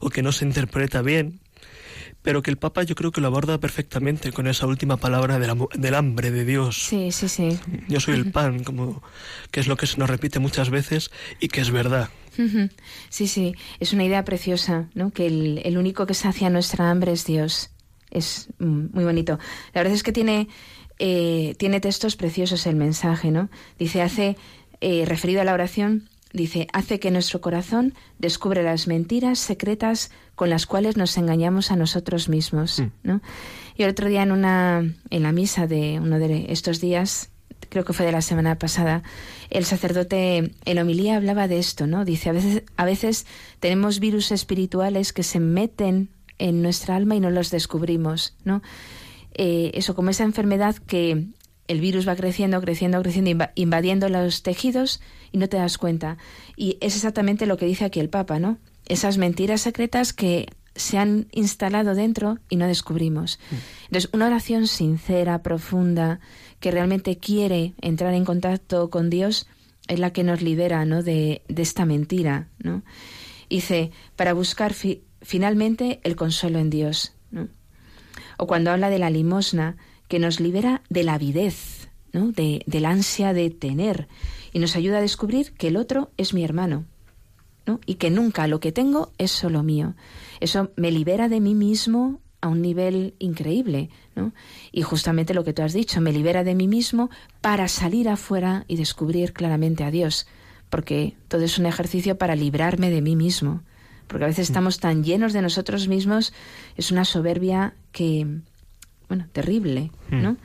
[0.01, 1.41] o que no se interpreta bien,
[2.23, 5.95] pero que el Papa yo creo que lo aborda perfectamente con esa última palabra del,
[5.95, 6.85] hambre de Dios.
[6.85, 7.59] Sí, sí, sí.
[7.89, 9.03] Yo soy el pan, como
[9.51, 12.11] que es lo que se nos repite muchas veces y que es verdad.
[13.11, 15.11] Sí, sí, es una idea preciosa, ¿no?
[15.11, 17.71] Que el, único que sacia nuestra hambre es Dios.
[18.11, 19.39] Es mm, muy bonito.
[19.75, 20.49] La verdad es que tiene,
[21.03, 23.49] eh, tiene textos preciosos el mensaje, ¿no?
[23.79, 24.37] Dice, hace,
[24.83, 30.51] eh, referido a la oración, dice, hace que nuestro corazón descubre las mentiras secretas con
[30.51, 32.87] las cuales nos engañamos a nosotros mismos, mm.
[33.03, 33.23] ¿no?
[33.77, 37.31] Y el otro día en una en la misa de uno de estos días,
[37.71, 39.03] creo que fue de la semana pasada,
[39.49, 42.05] el sacerdote en homilía hablaba de esto, ¿no?
[42.05, 43.25] Dice, a veces a veces
[43.59, 48.61] tenemos virus espirituales que se meten en nuestra alma y no los descubrimos, ¿no?
[49.35, 51.29] Eh, eso como esa enfermedad que
[51.69, 56.19] el virus va creciendo, creciendo, creciendo, invadiendo los tejidos y no te das cuenta.
[56.57, 58.59] Y es exactamente lo que dice aquí el Papa, ¿no?
[58.87, 63.39] Esas mentiras secretas que se han instalado dentro y no descubrimos.
[63.51, 63.55] Mm.
[63.87, 66.21] Entonces, una oración sincera, profunda,
[66.59, 69.47] que realmente quiere entrar en contacto con Dios,
[69.89, 71.03] es la que nos libera ¿no?
[71.03, 72.49] de, esta mentira.
[72.59, 72.83] ¿no?
[73.49, 74.75] Dice, para buscar
[75.23, 77.13] finalmente el consuelo en Dios.
[77.31, 77.49] ¿no?
[78.41, 79.77] O cuando habla de la limosna,
[80.09, 82.33] que nos libera de la avidez, ¿no?
[82.33, 84.09] de, del ansia de tener,
[84.53, 86.87] y nos ayuda a descubrir que el otro es mi hermano,
[87.67, 87.81] ¿no?
[87.85, 89.95] y que nunca lo que tengo es solo mío.
[90.41, 94.33] Eso me libera de mí mismo a un nivel increíble, ¿no?
[94.73, 97.11] Y justamente lo que tú has dicho, me libera de mí mismo
[97.43, 100.27] para salir afuera y descubrir claramente a Dios,
[100.71, 103.63] porque todo es un ejercicio para librarme de mí mismo,
[104.11, 104.53] porque a veces mm.
[104.53, 106.33] estamos tan llenos de nosotros mismos,
[106.77, 108.27] es una soberbia que,
[109.09, 110.23] bueno, terrible, mm.
[110.23, 110.37] ¿no?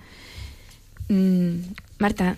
[1.10, 2.38] Mm, Marta,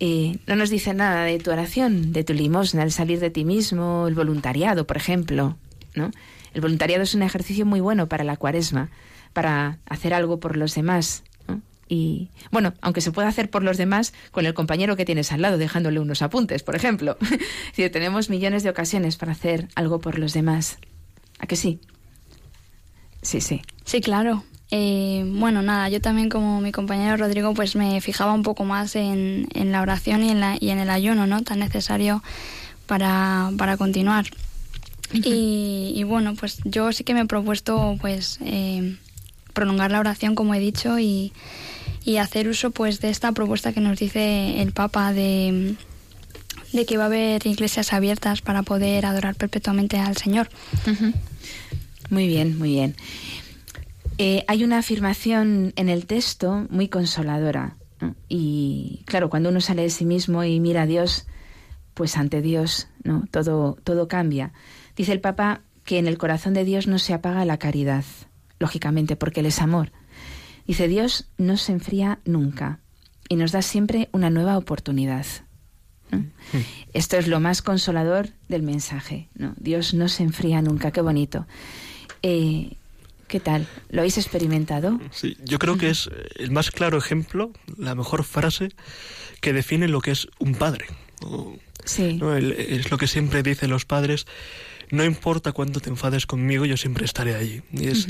[0.00, 3.44] eh, no nos dice nada de tu oración, de tu limosna, el salir de ti
[3.44, 5.56] mismo, el voluntariado, por ejemplo,
[5.94, 6.10] ¿no?
[6.54, 8.88] El voluntariado es un ejercicio muy bueno para la cuaresma,
[9.34, 11.22] para hacer algo por los demás,
[11.90, 15.42] y bueno, aunque se puede hacer por los demás con el compañero que tienes al
[15.42, 17.18] lado, dejándole unos apuntes, por ejemplo.
[17.74, 20.78] si tenemos millones de ocasiones para hacer algo por los demás.
[21.40, 21.80] ¿A que sí?
[23.22, 23.62] Sí, sí.
[23.84, 24.44] Sí, claro.
[24.70, 28.94] Eh, bueno, nada, yo también como mi compañero Rodrigo, pues me fijaba un poco más
[28.94, 31.42] en, en la oración y en, la, y en el ayuno, ¿no?
[31.42, 32.22] Tan necesario
[32.86, 34.26] para, para continuar.
[35.12, 38.96] y, y, bueno, pues yo sí que me he propuesto, pues, eh,
[39.54, 41.32] prolongar la oración, como he dicho, y,
[42.04, 45.76] y hacer uso pues de esta propuesta que nos dice el Papa de,
[46.72, 50.48] de que va a haber iglesias abiertas para poder adorar perpetuamente al Señor.
[52.10, 52.96] Muy bien, muy bien.
[54.18, 57.76] Eh, hay una afirmación en el texto muy consoladora.
[58.28, 61.26] Y claro, cuando uno sale de sí mismo y mira a Dios,
[61.94, 63.24] pues ante Dios, ¿no?
[63.30, 64.52] Todo, todo cambia.
[64.96, 68.04] Dice el Papa que en el corazón de Dios no se apaga la caridad,
[68.58, 69.92] lógicamente, porque Él es amor.
[70.70, 72.78] Dice, Dios no se enfría nunca
[73.28, 75.26] y nos da siempre una nueva oportunidad.
[76.12, 76.26] Hmm.
[76.92, 79.28] Esto es lo más consolador del mensaje.
[79.34, 79.52] ¿no?
[79.56, 81.44] Dios no se enfría nunca, qué bonito.
[82.22, 82.76] Eh,
[83.26, 83.66] ¿Qué tal?
[83.88, 85.00] ¿Lo habéis experimentado?
[85.10, 88.68] Sí, yo creo que es el más claro ejemplo, la mejor frase
[89.40, 90.86] que define lo que es un padre.
[91.84, 92.20] Sí.
[92.56, 94.24] es lo que siempre dicen los padres
[94.90, 97.62] no importa cuánto te enfades conmigo, yo siempre estaré allí.
[97.72, 98.06] Y es,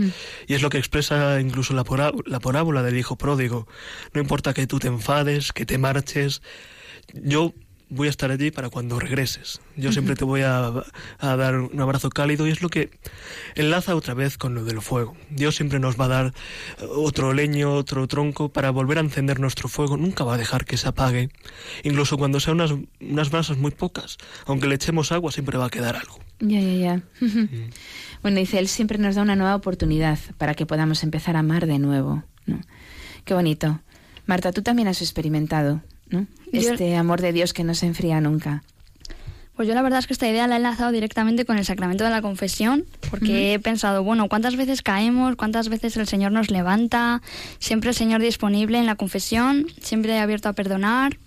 [0.46, 1.84] y es lo que expresa incluso la,
[2.26, 3.66] la parábola del hijo pródigo.
[4.12, 6.42] No importa que tú te enfades, que te marches,
[7.14, 7.54] yo
[7.90, 9.60] voy a estar allí para cuando regreses.
[9.76, 10.84] Yo siempre te voy a,
[11.18, 12.90] dar un abrazo cálido y es lo que
[13.56, 15.16] enlaza otra vez con lo del fuego.
[15.28, 16.34] Dios siempre nos va a dar
[16.88, 19.96] otro leño, otro tronco para volver a encender nuestro fuego.
[19.96, 21.30] Nunca va a dejar que se apague.
[21.82, 25.70] Incluso cuando sean unas, unas brasas muy pocas, aunque le echemos agua, siempre va a
[25.70, 26.29] quedar algo.
[26.40, 27.02] Ya, ya, ya.
[28.22, 31.66] Bueno, dice, Él siempre nos da una nueva oportunidad para que podamos empezar a amar
[31.66, 32.22] de nuevo.
[33.24, 33.80] Qué bonito.
[34.26, 35.82] Marta, tú también has experimentado
[36.52, 38.62] este amor de Dios que no se enfría nunca.
[39.54, 42.02] Pues yo la verdad es que esta idea la he enlazado directamente con el sacramento
[42.02, 45.36] de la confesión, porque he pensado, bueno, ¿cuántas veces caemos?
[45.36, 47.20] ¿Cuántas veces el Señor nos levanta?
[47.58, 51.18] Siempre el Señor disponible en la confesión, siempre abierto a perdonar.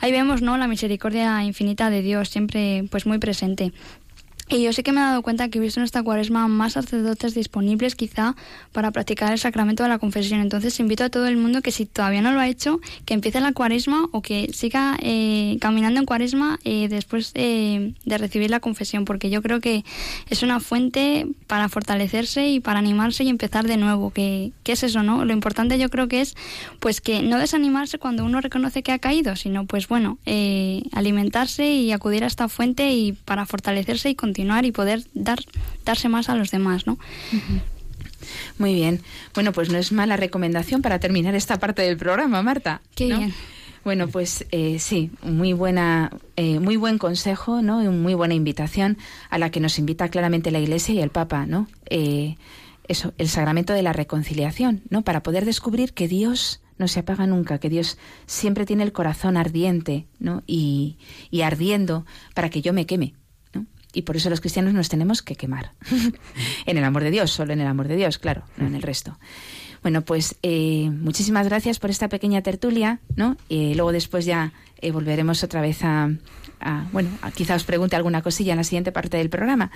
[0.00, 0.58] Ahí vemos, ¿no?
[0.58, 3.72] La misericordia infinita de Dios, siempre pues muy presente.
[4.50, 6.72] Y yo sí que me he dado cuenta que he visto en esta cuaresma más
[6.72, 8.34] sacerdotes disponibles quizá
[8.72, 10.40] para practicar el sacramento de la confesión.
[10.40, 13.40] Entonces invito a todo el mundo que si todavía no lo ha hecho, que empiece
[13.40, 19.04] la cuaresma o que siga eh, caminando en cuaresma eh, después de recibir la confesión,
[19.04, 19.84] porque yo creo que
[20.30, 24.10] es una fuente para fortalecerse y para animarse y empezar de nuevo.
[24.10, 25.24] Que, es eso, ¿no?
[25.24, 26.36] Lo importante yo creo que es
[26.78, 31.70] pues que no desanimarse cuando uno reconoce que ha caído, sino pues bueno, eh, alimentarse
[31.70, 35.38] y acudir a esta fuente y para fortalecerse y continuar y poder dar,
[35.84, 36.98] darse más a los demás, ¿no?
[38.58, 39.00] Muy bien.
[39.34, 42.82] Bueno, pues no es mala recomendación para terminar esta parte del programa, Marta.
[42.94, 43.34] Qué bien.
[43.84, 47.82] Bueno, pues eh, sí, muy buena, eh, muy buen consejo, ¿no?
[47.82, 48.98] Y muy buena invitación
[49.30, 51.68] a la que nos invita claramente la Iglesia y el Papa, ¿no?
[51.88, 52.36] Eh,
[52.86, 55.02] eso, el sacramento de la reconciliación, ¿no?
[55.02, 59.36] Para poder descubrir que Dios no se apaga nunca, que Dios siempre tiene el corazón
[59.36, 60.42] ardiente, ¿no?
[60.46, 60.98] Y,
[61.30, 63.14] y ardiendo para que yo me queme,
[63.98, 65.72] y por eso los cristianos nos tenemos que quemar.
[66.66, 68.82] en el amor de Dios, solo en el amor de Dios, claro, no en el
[68.82, 69.18] resto.
[69.82, 73.36] Bueno, pues eh, muchísimas gracias por esta pequeña tertulia, ¿no?
[73.48, 76.10] Y luego después ya eh, volveremos otra vez a,
[76.92, 79.72] bueno, quizá os pregunte alguna cosilla en la siguiente parte del programa.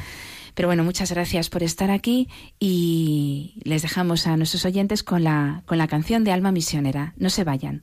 [0.54, 2.28] Pero bueno, muchas gracias por estar aquí
[2.61, 7.12] y les dejamos a nuestros oyentes con la, con la canción de Alma Misionera.
[7.16, 7.82] No se vayan.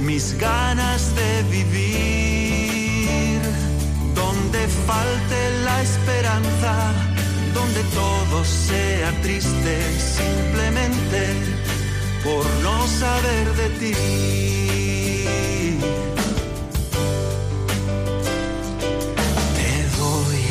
[0.00, 3.40] mis ganas de vivir,
[4.14, 6.92] donde falte la esperanza,
[7.54, 11.34] donde todo sea triste simplemente
[12.22, 13.94] por no saber de ti.
[19.56, 20.42] Te doy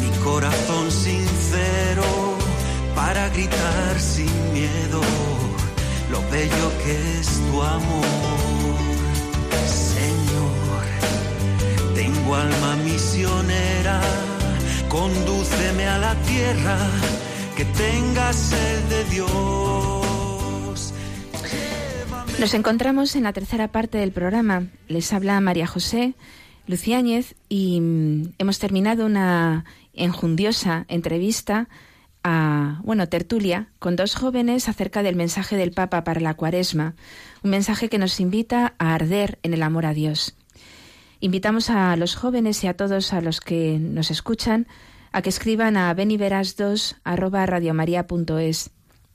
[0.00, 2.04] mi corazón sincero
[2.94, 5.41] para gritar sin miedo
[6.12, 8.04] lo bello que es tu amor.
[9.66, 10.84] Señor,
[11.94, 14.00] tengo alma misionera,
[14.88, 16.78] condúceme a la tierra
[17.56, 20.94] que tenga sed de Dios.
[22.38, 24.66] Nos encontramos en la tercera parte del programa.
[24.88, 26.14] Les habla María José
[26.66, 31.68] Luciáñez y mm, hemos terminado una enjundiosa entrevista
[32.24, 36.94] a, bueno, tertulia con dos jóvenes acerca del mensaje del Papa para la Cuaresma,
[37.42, 40.36] un mensaje que nos invita a arder en el amor a Dios.
[41.20, 44.66] Invitamos a los jóvenes y a todos a los que nos escuchan
[45.12, 46.96] a que escriban a beniveras2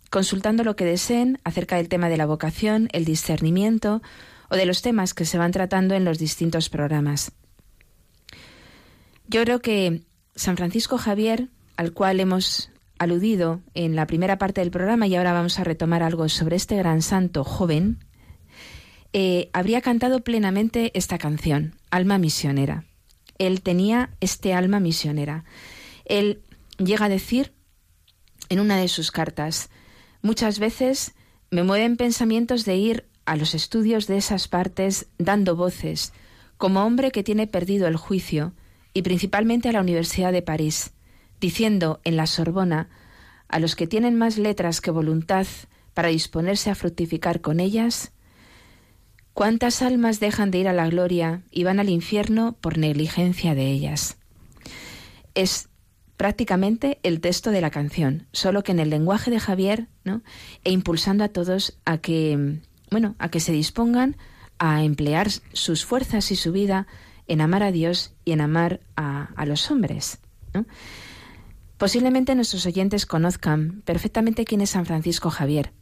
[0.09, 4.01] consultando lo que deseen acerca del tema de la vocación, el discernimiento
[4.49, 7.31] o de los temas que se van tratando en los distintos programas.
[9.27, 10.03] Yo creo que
[10.35, 12.69] San Francisco Javier, al cual hemos
[12.99, 16.75] aludido en la primera parte del programa y ahora vamos a retomar algo sobre este
[16.75, 17.99] gran santo joven,
[19.13, 22.85] eh, habría cantado plenamente esta canción, Alma Misionera.
[23.37, 25.43] Él tenía este alma misionera.
[26.05, 26.41] Él
[26.77, 27.53] llega a decir
[28.49, 29.69] en una de sus cartas,
[30.21, 31.13] muchas veces
[31.51, 36.13] me mueven pensamientos de ir a los estudios de esas partes dando voces,
[36.57, 38.53] como hombre que tiene perdido el juicio,
[38.93, 40.93] y principalmente a la Universidad de París
[41.39, 42.89] diciendo en la Sorbona
[43.47, 45.47] a los que tienen más letras que voluntad
[45.93, 48.11] para disponerse a fructificar con ellas,
[49.33, 53.71] ¿cuántas almas dejan de ir a la gloria y van al infierno por negligencia de
[53.71, 54.17] ellas?
[55.33, 55.69] Es
[56.17, 60.23] prácticamente el texto de la canción, solo que en el lenguaje de Javier, ¿no?
[60.63, 62.59] E impulsando a todos a que,
[62.89, 64.17] bueno, a que se dispongan
[64.59, 66.87] a emplear sus fuerzas y su vida
[67.27, 70.19] en amar a Dios y en amar a, a los hombres.
[70.53, 70.65] ¿no?
[71.77, 75.73] Posiblemente nuestros oyentes conozcan perfectamente quién es San Francisco Javier.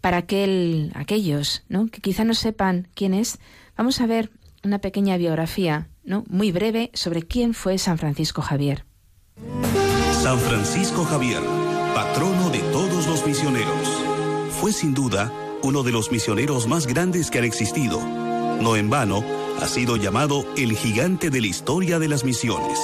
[0.00, 1.88] Para aquel, aquellos ¿no?
[1.88, 3.38] que quizá no sepan quién es,
[3.76, 4.30] vamos a ver
[4.64, 6.24] una pequeña biografía ¿no?
[6.28, 8.84] muy breve sobre quién fue San Francisco Javier.
[10.22, 11.42] San Francisco Javier,
[11.94, 13.88] patrono de todos los misioneros,
[14.60, 18.00] fue sin duda uno de los misioneros más grandes que han existido.
[18.00, 19.22] No en vano,
[19.60, 22.78] ha sido llamado el gigante de la historia de las misiones.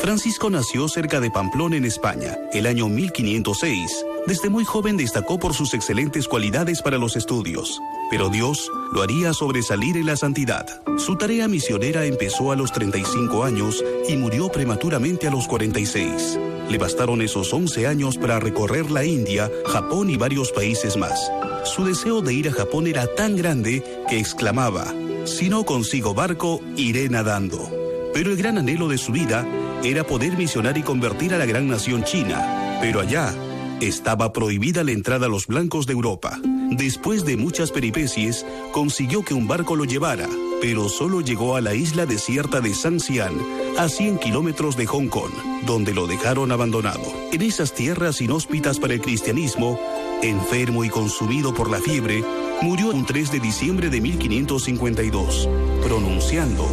[0.00, 4.04] Francisco nació cerca de Pamplona, en España, el año 1506.
[4.26, 7.80] Desde muy joven destacó por sus excelentes cualidades para los estudios,
[8.10, 10.66] pero Dios lo haría sobresalir en la santidad.
[10.98, 16.38] Su tarea misionera empezó a los 35 años y murió prematuramente a los 46.
[16.68, 21.30] Le bastaron esos 11 años para recorrer la India, Japón y varios países más.
[21.64, 24.92] Su deseo de ir a Japón era tan grande que exclamaba,
[25.24, 27.70] si no consigo barco, iré nadando.
[28.12, 29.46] Pero el gran anhelo de su vida
[29.90, 33.32] era poder misionar y convertir a la gran nación china, pero allá
[33.80, 36.40] estaba prohibida la entrada a los blancos de Europa.
[36.70, 40.28] Después de muchas peripecias, consiguió que un barco lo llevara,
[40.60, 43.34] pero solo llegó a la isla desierta de San Xian,
[43.78, 45.30] a 100 kilómetros de Hong Kong,
[45.66, 47.04] donde lo dejaron abandonado.
[47.32, 49.78] En esas tierras inhóspitas para el cristianismo,
[50.22, 52.24] enfermo y consumido por la fiebre,
[52.60, 55.48] murió un 3 de diciembre de 1552,
[55.84, 56.66] pronunciando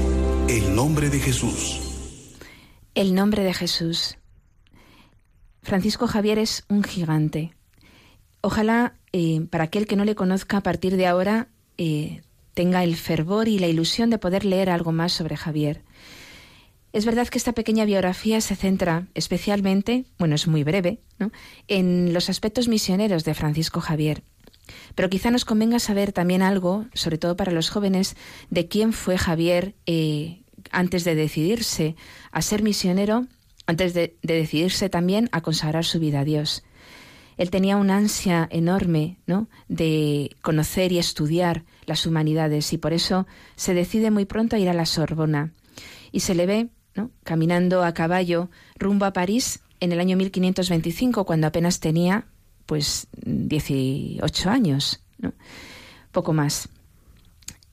[0.47, 1.92] el nombre de Jesús.
[2.95, 4.17] El nombre de Jesús.
[5.63, 7.55] Francisco Javier es un gigante.
[8.41, 11.47] Ojalá, eh, para aquel que no le conozca a partir de ahora,
[11.79, 12.21] eh,
[12.53, 15.81] tenga el fervor y la ilusión de poder leer algo más sobre Javier.
[16.91, 21.31] Es verdad que esta pequeña biografía se centra especialmente, bueno, es muy breve, ¿no?
[21.67, 24.21] en los aspectos misioneros de Francisco Javier.
[24.93, 28.15] Pero quizá nos convenga saber también algo, sobre todo para los jóvenes,
[28.51, 31.95] de quién fue Javier eh, antes de decidirse
[32.31, 33.27] a ser misionero,
[33.65, 36.63] antes de, decidirse también a consagrar su vida a Dios.
[37.37, 39.47] Él tenía una ansia enorme, ¿no?
[39.67, 44.69] de conocer y estudiar las humanidades y por eso se decide muy pronto a ir
[44.69, 45.51] a la Sorbona
[46.11, 46.69] y se le ve,
[47.23, 52.27] caminando a caballo rumbo a París en el año 1525 cuando apenas tenía
[52.67, 55.33] pues 18 años, ¿no?
[56.11, 56.69] poco más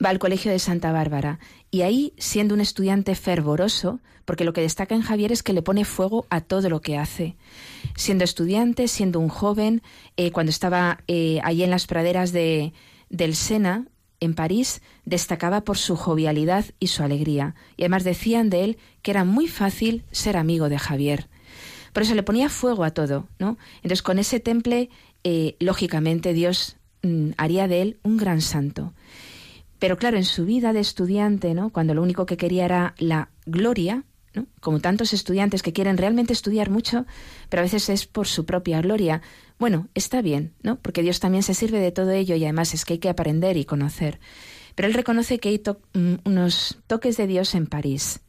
[0.03, 1.39] va al Colegio de Santa Bárbara
[1.69, 5.61] y ahí, siendo un estudiante fervoroso, porque lo que destaca en Javier es que le
[5.61, 7.35] pone fuego a todo lo que hace.
[7.95, 9.81] Siendo estudiante, siendo un joven,
[10.17, 12.73] eh, cuando estaba eh, allí en las praderas de,
[13.09, 13.87] del Sena,
[14.19, 17.55] en París, destacaba por su jovialidad y su alegría.
[17.75, 21.27] Y además decían de él que era muy fácil ser amigo de Javier.
[21.91, 23.57] Por eso le ponía fuego a todo, ¿no?
[23.77, 24.89] Entonces con ese temple,
[25.23, 28.93] eh, lógicamente Dios mm, haría de él un gran santo.
[29.81, 31.71] Pero claro, en su vida de estudiante, ¿no?
[31.71, 34.03] Cuando lo único que quería era la gloria.
[34.59, 37.07] Como tantos estudiantes que quieren realmente estudiar mucho,
[37.49, 39.23] pero a veces es por su propia gloria.
[39.57, 40.79] Bueno, está bien, ¿no?
[40.79, 43.57] Porque Dios también se sirve de todo ello y además es que hay que aprender
[43.57, 44.19] y conocer.
[44.75, 45.61] Pero él reconoce que hay
[45.95, 48.19] mm, unos toques de Dios en París.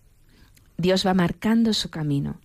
[0.78, 2.40] Dios va marcando su camino.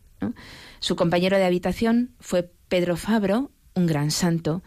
[0.82, 4.64] Su compañero de habitación fue Pedro Fabro, un gran santo.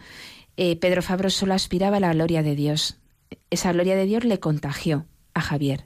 [0.57, 3.00] Eh, Pedro Fabro solo aspiraba a la gloria de Dios.
[3.49, 5.85] Esa gloria de Dios le contagió a Javier.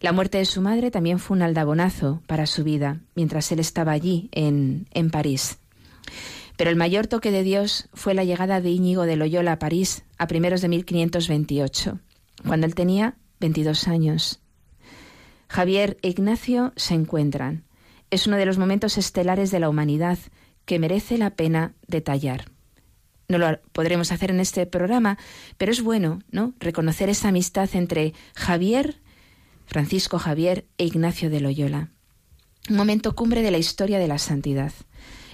[0.00, 3.92] La muerte de su madre también fue un aldabonazo para su vida, mientras él estaba
[3.92, 5.58] allí, en, en París.
[6.56, 10.04] Pero el mayor toque de Dios fue la llegada de Íñigo de Loyola a París
[10.18, 11.98] a primeros de 1528,
[12.46, 14.40] cuando él tenía 22 años.
[15.48, 17.64] Javier e Ignacio se encuentran.
[18.10, 20.18] Es uno de los momentos estelares de la humanidad
[20.64, 22.51] que merece la pena detallar.
[23.28, 25.18] No lo podremos hacer en este programa,
[25.56, 26.54] pero es bueno, ¿no?
[26.58, 29.00] Reconocer esa amistad entre Javier,
[29.66, 31.90] Francisco Javier e Ignacio de Loyola.
[32.68, 34.72] Un momento cumbre de la historia de la santidad.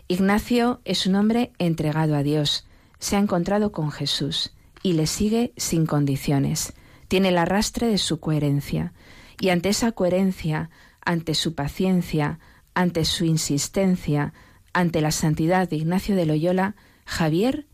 [0.07, 2.67] Ignacio es un hombre entregado a Dios,
[2.99, 6.73] se ha encontrado con Jesús y le sigue sin condiciones.
[7.09, 8.93] Tiene el arrastre de su coherencia.
[9.41, 10.71] Y ante esa coherencia,
[11.05, 12.39] ante su paciencia,
[12.75, 14.33] ante su insistencia,
[14.73, 16.75] ante la santidad de Ignacio de Loyola,
[17.05, 17.67] Javier,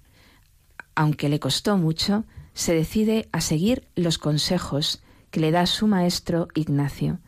[0.95, 2.25] aunque le costó mucho,
[2.55, 7.19] se decide a seguir los consejos que le da su maestro Ignacio.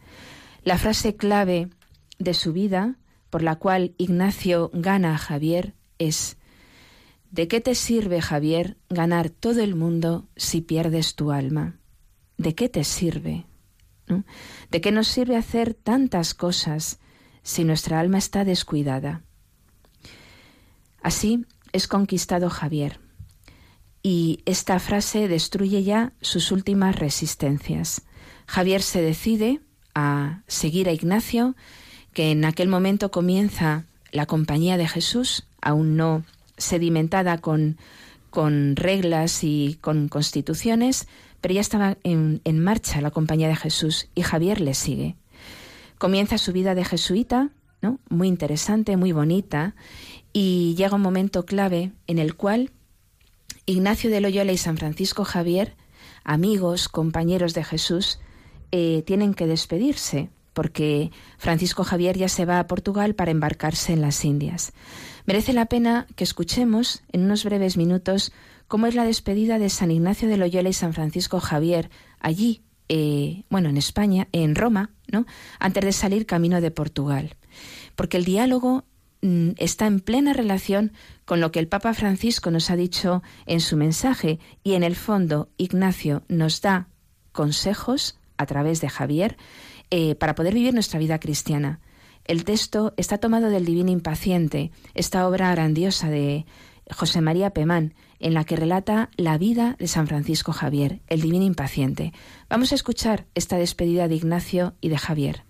[0.63, 1.71] La frase clave
[2.19, 2.97] de su vida,
[3.31, 6.37] por la cual Ignacio gana a Javier, es
[7.31, 11.77] ¿De qué te sirve, Javier, ganar todo el mundo si pierdes tu alma?
[12.39, 13.47] ¿De qué te sirve?
[14.71, 17.01] ¿De qué nos sirve hacer tantas cosas
[17.43, 19.23] si nuestra alma está descuidada?
[21.03, 23.01] Así es conquistado Javier.
[24.09, 28.03] Y esta frase destruye ya sus últimas resistencias.
[28.47, 29.61] Javier se decide
[29.97, 31.57] a seguir a Ignacio,
[32.13, 36.23] que en aquel momento comienza la compañía de Jesús, aún no
[36.57, 37.79] sedimentada con,
[38.31, 41.09] con reglas y con constituciones,
[41.41, 45.17] pero ya estaba en, marcha la compañía de Jesús y Javier le sigue.
[45.99, 47.51] Comienza su vida de jesuita,
[47.83, 47.99] ¿no?
[48.09, 49.75] muy interesante, muy bonita,
[50.33, 52.71] y llega un momento clave en el cual
[53.67, 55.75] Ignacio de Loyola y San Francisco Javier,
[56.23, 58.21] amigos, compañeros de Jesús,
[58.71, 64.01] eh, tienen que despedirse porque Francisco Javier ya se va a Portugal para embarcarse en
[64.01, 64.73] las Indias.
[65.27, 68.33] Merece la pena que escuchemos en unos breves minutos
[68.69, 71.91] cómo es la despedida de San Ignacio de Loyola y San Francisco Javier
[72.21, 75.27] allí, eh, bueno, en España, en Roma, ¿no?
[75.59, 77.35] Antes de salir camino de Portugal.
[77.97, 78.85] Porque el diálogo
[79.59, 80.93] está en plena relación
[81.25, 84.97] con lo que el Papa Francisco nos ha dicho en su mensaje y en el
[84.97, 86.89] fondo Ignacio nos da
[87.33, 89.37] consejos a través de Javier
[89.91, 91.81] eh, para poder vivir nuestra vida cristiana.
[92.25, 96.45] El texto está tomado del Divino Impaciente, esta obra grandiosa de
[96.91, 101.45] José María Pemán, en la que relata la vida de San Francisco Javier, el divino
[101.45, 102.13] impaciente.
[102.49, 105.45] Vamos a escuchar esta despedida de Ignacio y de Javier.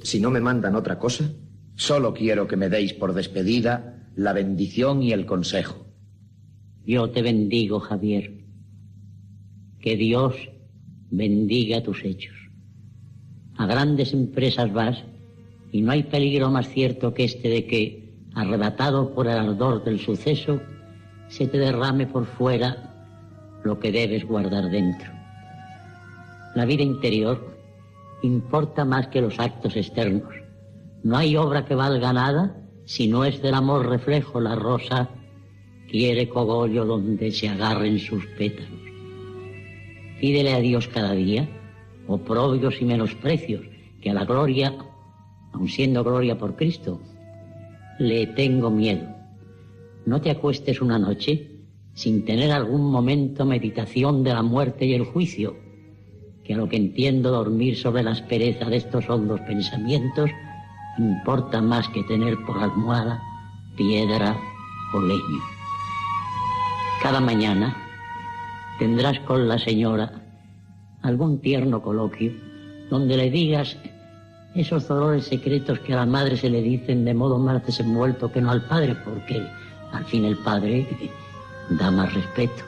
[0.00, 1.30] Si no me mandan otra cosa,
[1.78, 5.86] solo quiero que me deis por despedida la bendición y el consejo.
[6.84, 8.44] Yo te bendigo, Javier.
[9.80, 10.34] Que Dios
[11.10, 12.34] bendiga tus hechos.
[13.56, 15.04] A grandes empresas vas
[15.70, 20.00] y no hay peligro más cierto que este de que, arrebatado por el ardor del
[20.00, 20.60] suceso,
[21.28, 25.12] se te derrame por fuera lo que debes guardar dentro.
[26.56, 27.56] La vida interior
[28.22, 30.37] importa más que los actos externos.
[31.08, 32.54] No hay obra que valga nada
[32.84, 35.08] si no es del amor reflejo la rosa
[35.90, 38.78] quiere cogollo donde se agarren sus pétalos.
[40.20, 41.48] Pídele a Dios cada día
[42.06, 43.62] oprobios y menosprecios
[44.02, 44.74] que a la gloria,
[45.54, 47.00] aun siendo gloria por Cristo,
[47.98, 49.08] le tengo miedo
[50.04, 51.50] no te acuestes una noche
[51.94, 55.56] sin tener algún momento meditación de la muerte y el juicio,
[56.44, 60.30] que a lo que entiendo dormir sobre la aspereza de estos hondos pensamientos
[60.98, 63.22] importa más que tener por almohada
[63.76, 64.36] piedra
[64.92, 65.42] o leño.
[67.02, 67.76] Cada mañana
[68.78, 70.12] tendrás con la señora
[71.02, 72.32] algún tierno coloquio
[72.90, 73.76] donde le digas
[74.54, 78.40] esos dolores secretos que a la madre se le dicen de modo más desenvuelto que
[78.40, 79.46] no al padre, porque
[79.92, 80.86] al fin el padre
[81.70, 82.64] da más respeto.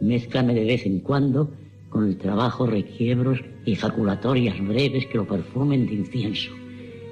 [0.00, 1.50] Mézclame de vez en cuando
[1.90, 6.50] con el trabajo requiebros y faculatorias breves que lo perfumen de incienso.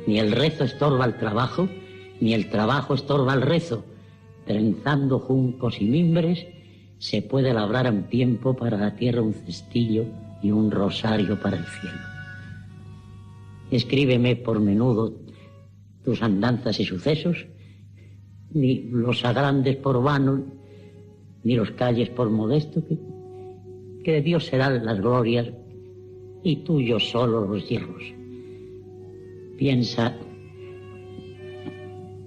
[0.07, 1.69] Ni el rezo estorba el trabajo,
[2.21, 3.85] ni el trabajo estorba el rezo.
[4.47, 6.47] Trenzando juncos y mimbres,
[6.99, 10.05] se puede labrar un tiempo para la tierra un cestillo
[10.43, 11.99] y un rosario para el cielo.
[13.71, 15.13] Escríbeme por menudo
[16.05, 17.47] tus andanzas y sucesos,
[18.53, 20.45] ni los agrandes por vano,
[21.43, 22.97] ni los calles por modesto, que,
[24.05, 25.49] que de Dios serán las glorias
[26.45, 28.16] y tuyos solo los hierros.
[29.57, 30.15] Piensa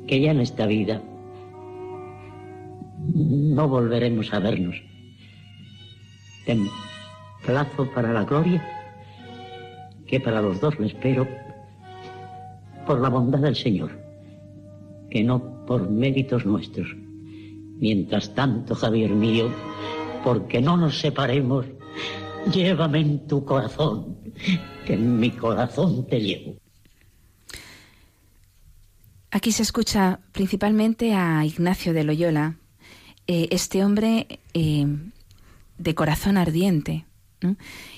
[0.08, 1.02] que ya en esta vida
[3.14, 4.76] no volveremos a vernos.
[6.46, 6.68] Ten
[7.46, 8.66] plazo para la gloria,
[10.08, 11.28] que para los dos le espero
[12.88, 13.92] por la bondad del Señor,
[15.12, 16.88] que no por méritos nuestros.
[17.78, 19.50] Mientras tanto, Javier mío,
[20.24, 21.68] porque no nos separemos,
[22.52, 24.18] llévame en tu corazón,
[24.86, 26.68] que en mi corazón te llevo.
[29.32, 32.56] Aquí se escucha principalmente a Ignacio de Loyola,
[33.28, 34.88] eh, este hombre eh,
[35.78, 37.06] de corazón ardiente,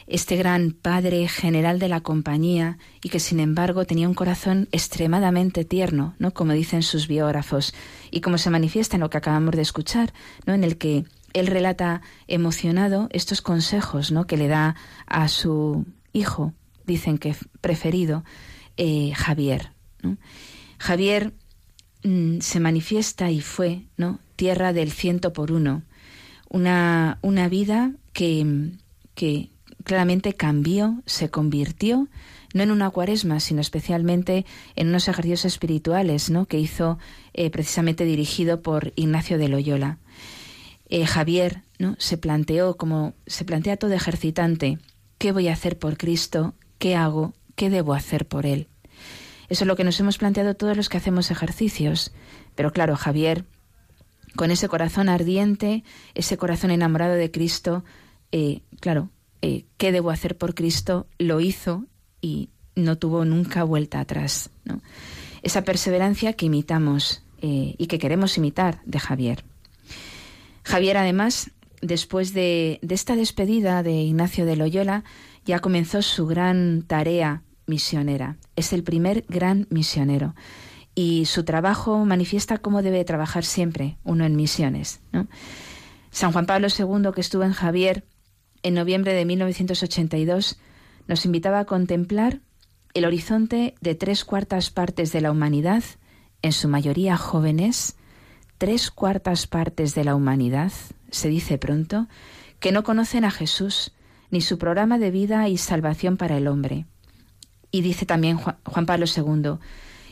[0.07, 5.63] este gran padre general de la compañía y que sin embargo tenía un corazón extremadamente
[5.63, 6.31] tierno, ¿no?
[6.33, 7.73] como dicen sus biógrafos,
[8.11, 10.13] y como se manifiesta en lo que acabamos de escuchar,
[10.45, 10.53] ¿no?
[10.53, 14.27] en el que él relata emocionado estos consejos ¿no?
[14.27, 14.75] que le da
[15.07, 16.53] a su hijo,
[16.85, 18.25] dicen que preferido,
[18.75, 19.71] eh, Javier.
[20.81, 21.31] Javier
[22.03, 24.19] mm, se manifiesta y fue ¿no?
[24.35, 25.83] tierra del ciento por uno,
[26.49, 28.71] una, una vida que,
[29.13, 29.51] que
[29.83, 32.07] claramente cambió, se convirtió,
[32.55, 34.43] no en una cuaresma, sino especialmente
[34.75, 36.47] en unos ejercicios espirituales ¿no?
[36.47, 36.97] que hizo
[37.33, 39.99] eh, precisamente dirigido por Ignacio de Loyola.
[40.89, 41.95] Eh, Javier ¿no?
[41.99, 44.79] se planteó, como se plantea todo ejercitante,
[45.19, 46.55] ¿qué voy a hacer por Cristo?
[46.79, 47.35] ¿Qué hago?
[47.55, 48.67] ¿Qué debo hacer por Él?
[49.51, 52.13] Eso es lo que nos hemos planteado todos los que hacemos ejercicios.
[52.55, 53.43] Pero claro, Javier
[54.37, 55.83] con ese corazón ardiente,
[56.15, 57.83] ese corazón enamorado de Cristo,
[58.31, 59.09] eh, claro,
[59.41, 61.05] eh, ¿qué debo hacer por Cristo?
[61.17, 61.85] Lo hizo
[62.21, 62.47] y
[62.77, 64.51] no tuvo nunca vuelta atrás.
[65.41, 69.43] Esa perseverancia que imitamos eh, y que queremos imitar de Javier.
[70.63, 75.03] Javier, además, después de, de esta despedida de Ignacio de Loyola,
[75.43, 78.35] ya comenzó su gran tarea misionera.
[78.57, 80.35] Es el primer gran misionero
[80.93, 84.99] y su trabajo manifiesta cómo debe trabajar siempre uno en misiones.
[86.11, 88.03] San Juan Pablo II, que estuvo en Javier
[88.61, 90.59] en noviembre de 1982,
[91.07, 92.41] nos invitaba a contemplar
[92.93, 95.83] el horizonte de tres cuartas partes de la humanidad,
[96.41, 97.95] en su mayoría jóvenes,
[98.57, 100.73] tres cuartas partes de la humanidad,
[101.09, 102.07] se dice pronto,
[102.59, 103.93] que no conocen a Jesús
[104.29, 106.85] ni su programa de vida y salvación para el hombre.
[107.71, 109.59] Y dice también Juan Pablo II,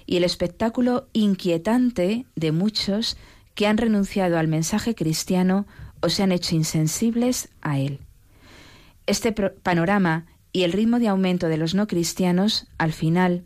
[0.06, 3.18] y el espectáculo inquietante de muchos
[3.54, 5.68] que han renunciado al mensaje cristiano
[6.02, 8.00] o se han hecho insensibles a él.
[9.06, 13.44] Este panorama y el ritmo de aumento de los no cristianos al final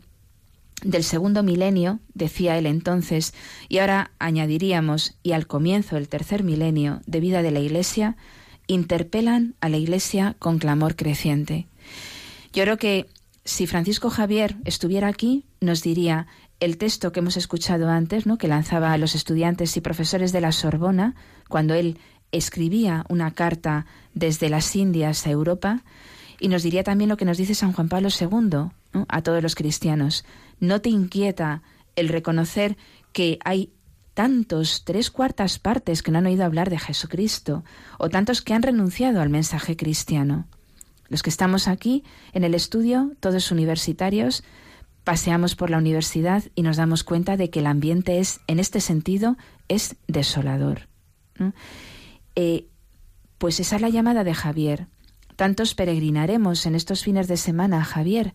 [0.82, 3.34] del segundo milenio, decía él entonces,
[3.68, 8.16] y ahora añadiríamos, y al comienzo del tercer milenio de vida de la Iglesia,
[8.66, 11.66] interpelan a la Iglesia con clamor creciente.
[12.52, 13.06] Yo creo que
[13.44, 16.26] si Francisco Javier estuviera aquí, nos diría,
[16.60, 18.38] el texto que hemos escuchado antes, ¿no?
[18.38, 21.14] que lanzaba a los estudiantes y profesores de la Sorbona,
[21.48, 21.98] cuando él
[22.32, 25.82] escribía una carta desde las Indias a Europa,
[26.40, 29.54] y nos diría también lo que nos dice San Juan Pablo II a todos los
[29.54, 30.24] cristianos.
[30.58, 31.62] ¿No te inquieta
[31.96, 32.76] el reconocer
[33.12, 33.72] que hay
[34.14, 37.64] tantos, tres cuartas partes que no han oído hablar de Jesucristo,
[37.98, 40.46] o tantos que han renunciado al mensaje cristiano?
[41.08, 44.42] Los que estamos aquí en el estudio, todos universitarios,
[45.04, 48.80] paseamos por la universidad y nos damos cuenta de que el ambiente es, en este
[48.80, 49.36] sentido,
[49.68, 50.88] es desolador.
[52.36, 52.66] Eh,
[53.38, 54.86] pues esa es la llamada de Javier.
[55.36, 58.34] Tantos peregrinaremos en estos fines de semana, Javier.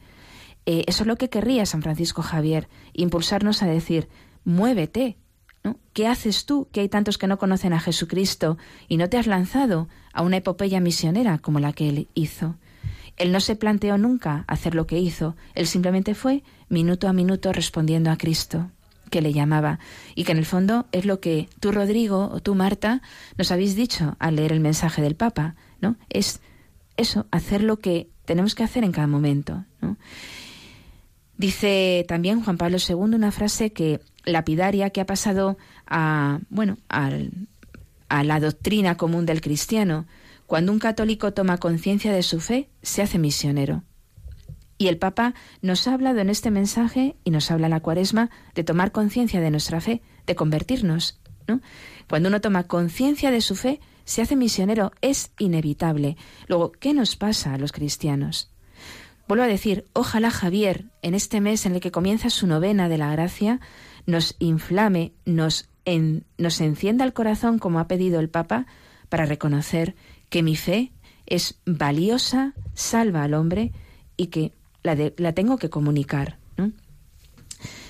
[0.65, 4.07] Eh, eso es lo que querría San Francisco Javier, impulsarnos a decir,
[4.43, 5.17] muévete.
[5.93, 8.57] ¿Qué haces tú, que hay tantos que no conocen a Jesucristo
[8.87, 12.55] y no te has lanzado a una epopeya misionera como la que él hizo?
[13.17, 17.51] Él no se planteó nunca hacer lo que hizo, él simplemente fue minuto a minuto
[17.51, 18.71] respondiendo a Cristo
[19.09, 19.79] que le llamaba
[20.15, 23.01] y que en el fondo es lo que tú Rodrigo o tú Marta
[23.37, 25.97] nos habéis dicho al leer el mensaje del Papa, ¿no?
[26.09, 26.41] Es
[26.95, 29.65] eso, hacer lo que tenemos que hacer en cada momento,
[31.39, 38.23] Dice también Juan Pablo II una frase que lapidaria que ha pasado a bueno, a
[38.25, 40.05] la doctrina común del cristiano,
[40.47, 43.83] cuando un católico toma conciencia de su fe, se hace misionero.
[44.77, 48.65] Y el Papa nos ha hablado en este mensaje y nos habla la cuaresma de
[48.65, 51.21] tomar conciencia de nuestra fe, de convertirnos.
[51.47, 51.61] ¿no?
[52.09, 56.17] Cuando uno toma conciencia de su fe, se hace misionero, es inevitable.
[56.47, 58.48] Luego, ¿qué nos pasa a los cristianos?
[59.29, 62.97] Vuelvo a decir, ojalá Javier, en este mes en el que comienza su novena de
[62.97, 63.59] la gracia,
[64.07, 65.69] nos inflame, nos,
[66.39, 68.65] nos encienda el corazón como ha pedido el Papa,
[69.07, 69.95] para reconocer
[70.29, 70.91] que mi fe
[71.27, 73.71] es valiosa, salva al hombre
[74.17, 74.51] y que
[74.81, 74.95] la,
[75.33, 76.39] tengo que comunicar.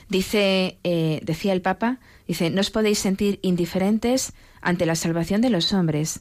[0.10, 5.52] Dice, eh, decía el Papa, dice, no os podéis sentir indiferentes ante la salvación de
[5.52, 6.20] los hombres.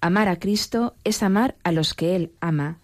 [0.00, 2.79] Amar a Cristo es amar a los que Él ama.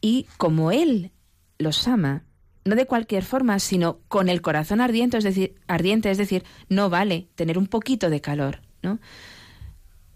[0.00, 1.10] Y como Él
[1.58, 2.24] los ama,
[2.64, 6.90] no de cualquier forma, sino con el corazón ardiente, es decir, ardiente, es decir, no
[6.90, 8.98] vale tener un poquito de calor, ¿no?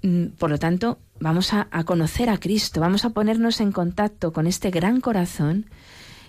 [0.02, 4.46] Mm, por lo tanto, vamos a, conocer a Cristo, vamos a ponernos en contacto con
[4.46, 5.66] este gran corazón,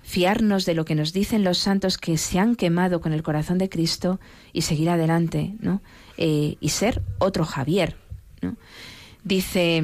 [0.04, 3.58] fiarnos de lo que nos dicen los santos que se han quemado con el corazón
[3.58, 4.20] de Cristo
[4.52, 5.82] y seguir adelante, ¿no?
[6.18, 7.98] Eh, y ser otro Javier,
[8.42, 8.56] ¿no?
[9.24, 9.84] Dice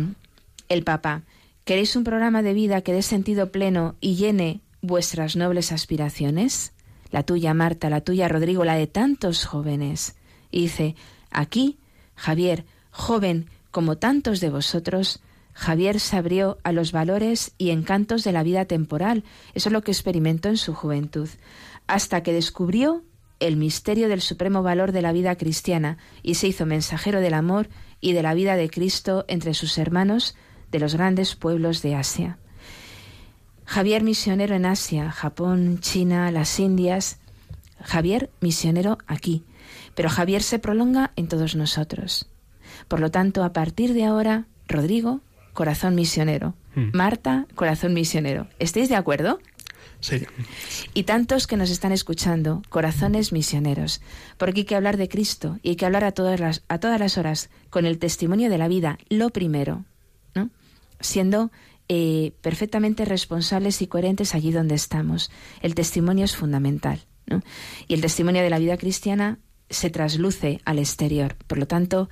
[0.67, 1.23] el Papa,
[1.69, 6.73] ¿queréis un programa de vida que dé sentido pleno y llene vuestras nobles aspiraciones?
[7.11, 10.15] La tuya, Marta, la tuya, Rodrigo, la de tantos jóvenes.
[10.49, 10.95] Y dice,
[11.29, 11.77] aquí,
[12.15, 15.21] Javier, joven como tantos de vosotros,
[15.53, 19.83] Javier se abrió a los valores y encantos de la vida temporal, eso es lo
[19.83, 21.29] que experimentó en su juventud,
[21.85, 23.03] hasta que descubrió
[23.39, 27.69] el misterio del supremo valor de la vida cristiana y se hizo mensajero del amor
[28.01, 30.35] y de la vida de Cristo entre sus hermanos
[30.71, 32.37] de los grandes pueblos de Asia.
[33.65, 37.19] Javier misionero en Asia, Japón, China, las Indias.
[37.81, 39.43] Javier misionero aquí.
[39.95, 42.27] Pero Javier se prolonga en todos nosotros.
[42.87, 45.21] Por lo tanto, a partir de ahora, Rodrigo,
[45.53, 46.55] corazón misionero.
[46.75, 46.89] Hmm.
[46.93, 48.47] Marta, corazón misionero.
[48.59, 49.39] ¿Estáis de acuerdo?
[49.99, 50.25] Sí.
[50.93, 54.01] Y tantos que nos están escuchando, corazones misioneros,
[54.37, 56.99] porque hay que hablar de Cristo y hay que hablar a todas las, a todas
[56.99, 59.83] las horas con el testimonio de la vida, lo primero.
[60.99, 61.51] Siendo
[61.87, 65.31] eh, perfectamente responsables y coherentes allí donde estamos.
[65.61, 67.05] El testimonio es fundamental.
[67.27, 67.41] ¿no?
[67.87, 69.39] Y el testimonio de la vida cristiana
[69.69, 71.35] se trasluce al exterior.
[71.47, 72.09] Por lo tanto,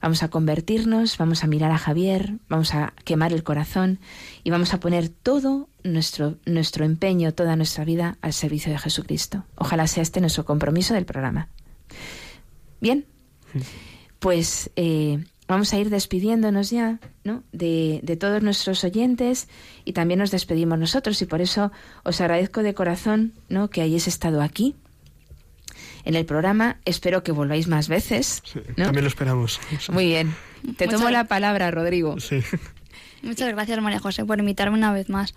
[0.00, 3.98] Vamos a convertirnos, vamos a mirar a Javier, vamos a quemar el corazón
[4.42, 9.44] y vamos a poner todo nuestro, nuestro empeño, toda nuestra vida al servicio de Jesucristo.
[9.56, 11.48] Ojalá sea este nuestro compromiso del programa.
[12.80, 13.04] Bien,
[14.20, 17.42] pues eh, vamos a ir despidiéndonos ya ¿no?
[17.50, 19.48] de, de, todos nuestros oyentes
[19.84, 21.72] y también nos despedimos nosotros y por eso
[22.04, 23.68] os agradezco de corazón ¿no?
[23.68, 24.76] que hayáis estado aquí
[26.04, 26.78] en el programa.
[26.84, 28.42] Espero que volváis más veces.
[28.76, 29.60] También lo esperamos.
[29.90, 30.34] Muy bien.
[30.76, 32.20] Te tomo la palabra, Rodrigo.
[32.20, 32.42] Sí.
[33.22, 35.34] Muchas gracias, María José, por invitarme una vez más.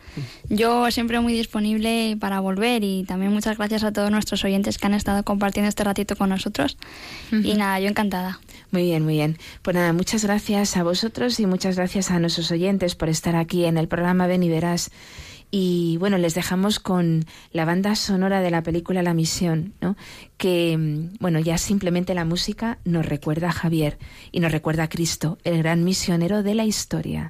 [0.50, 4.88] Yo siempre muy disponible para volver y también muchas gracias a todos nuestros oyentes que
[4.88, 6.78] han estado compartiendo este ratito con nosotros.
[7.32, 8.40] Y nada, yo encantada.
[8.72, 9.38] Muy bien, muy bien.
[9.62, 13.66] Pues nada, muchas gracias a vosotros y muchas gracias a nuestros oyentes por estar aquí
[13.66, 14.92] en el programa Ven y Verás.
[15.56, 19.96] Y bueno, les dejamos con la banda sonora de la película La Misión, ¿no?
[20.38, 24.00] que mm, bueno, ya simplemente la música nos recuerda a Javier
[24.32, 27.30] y nos recuerda a Cristo, el gran misionero de la historia.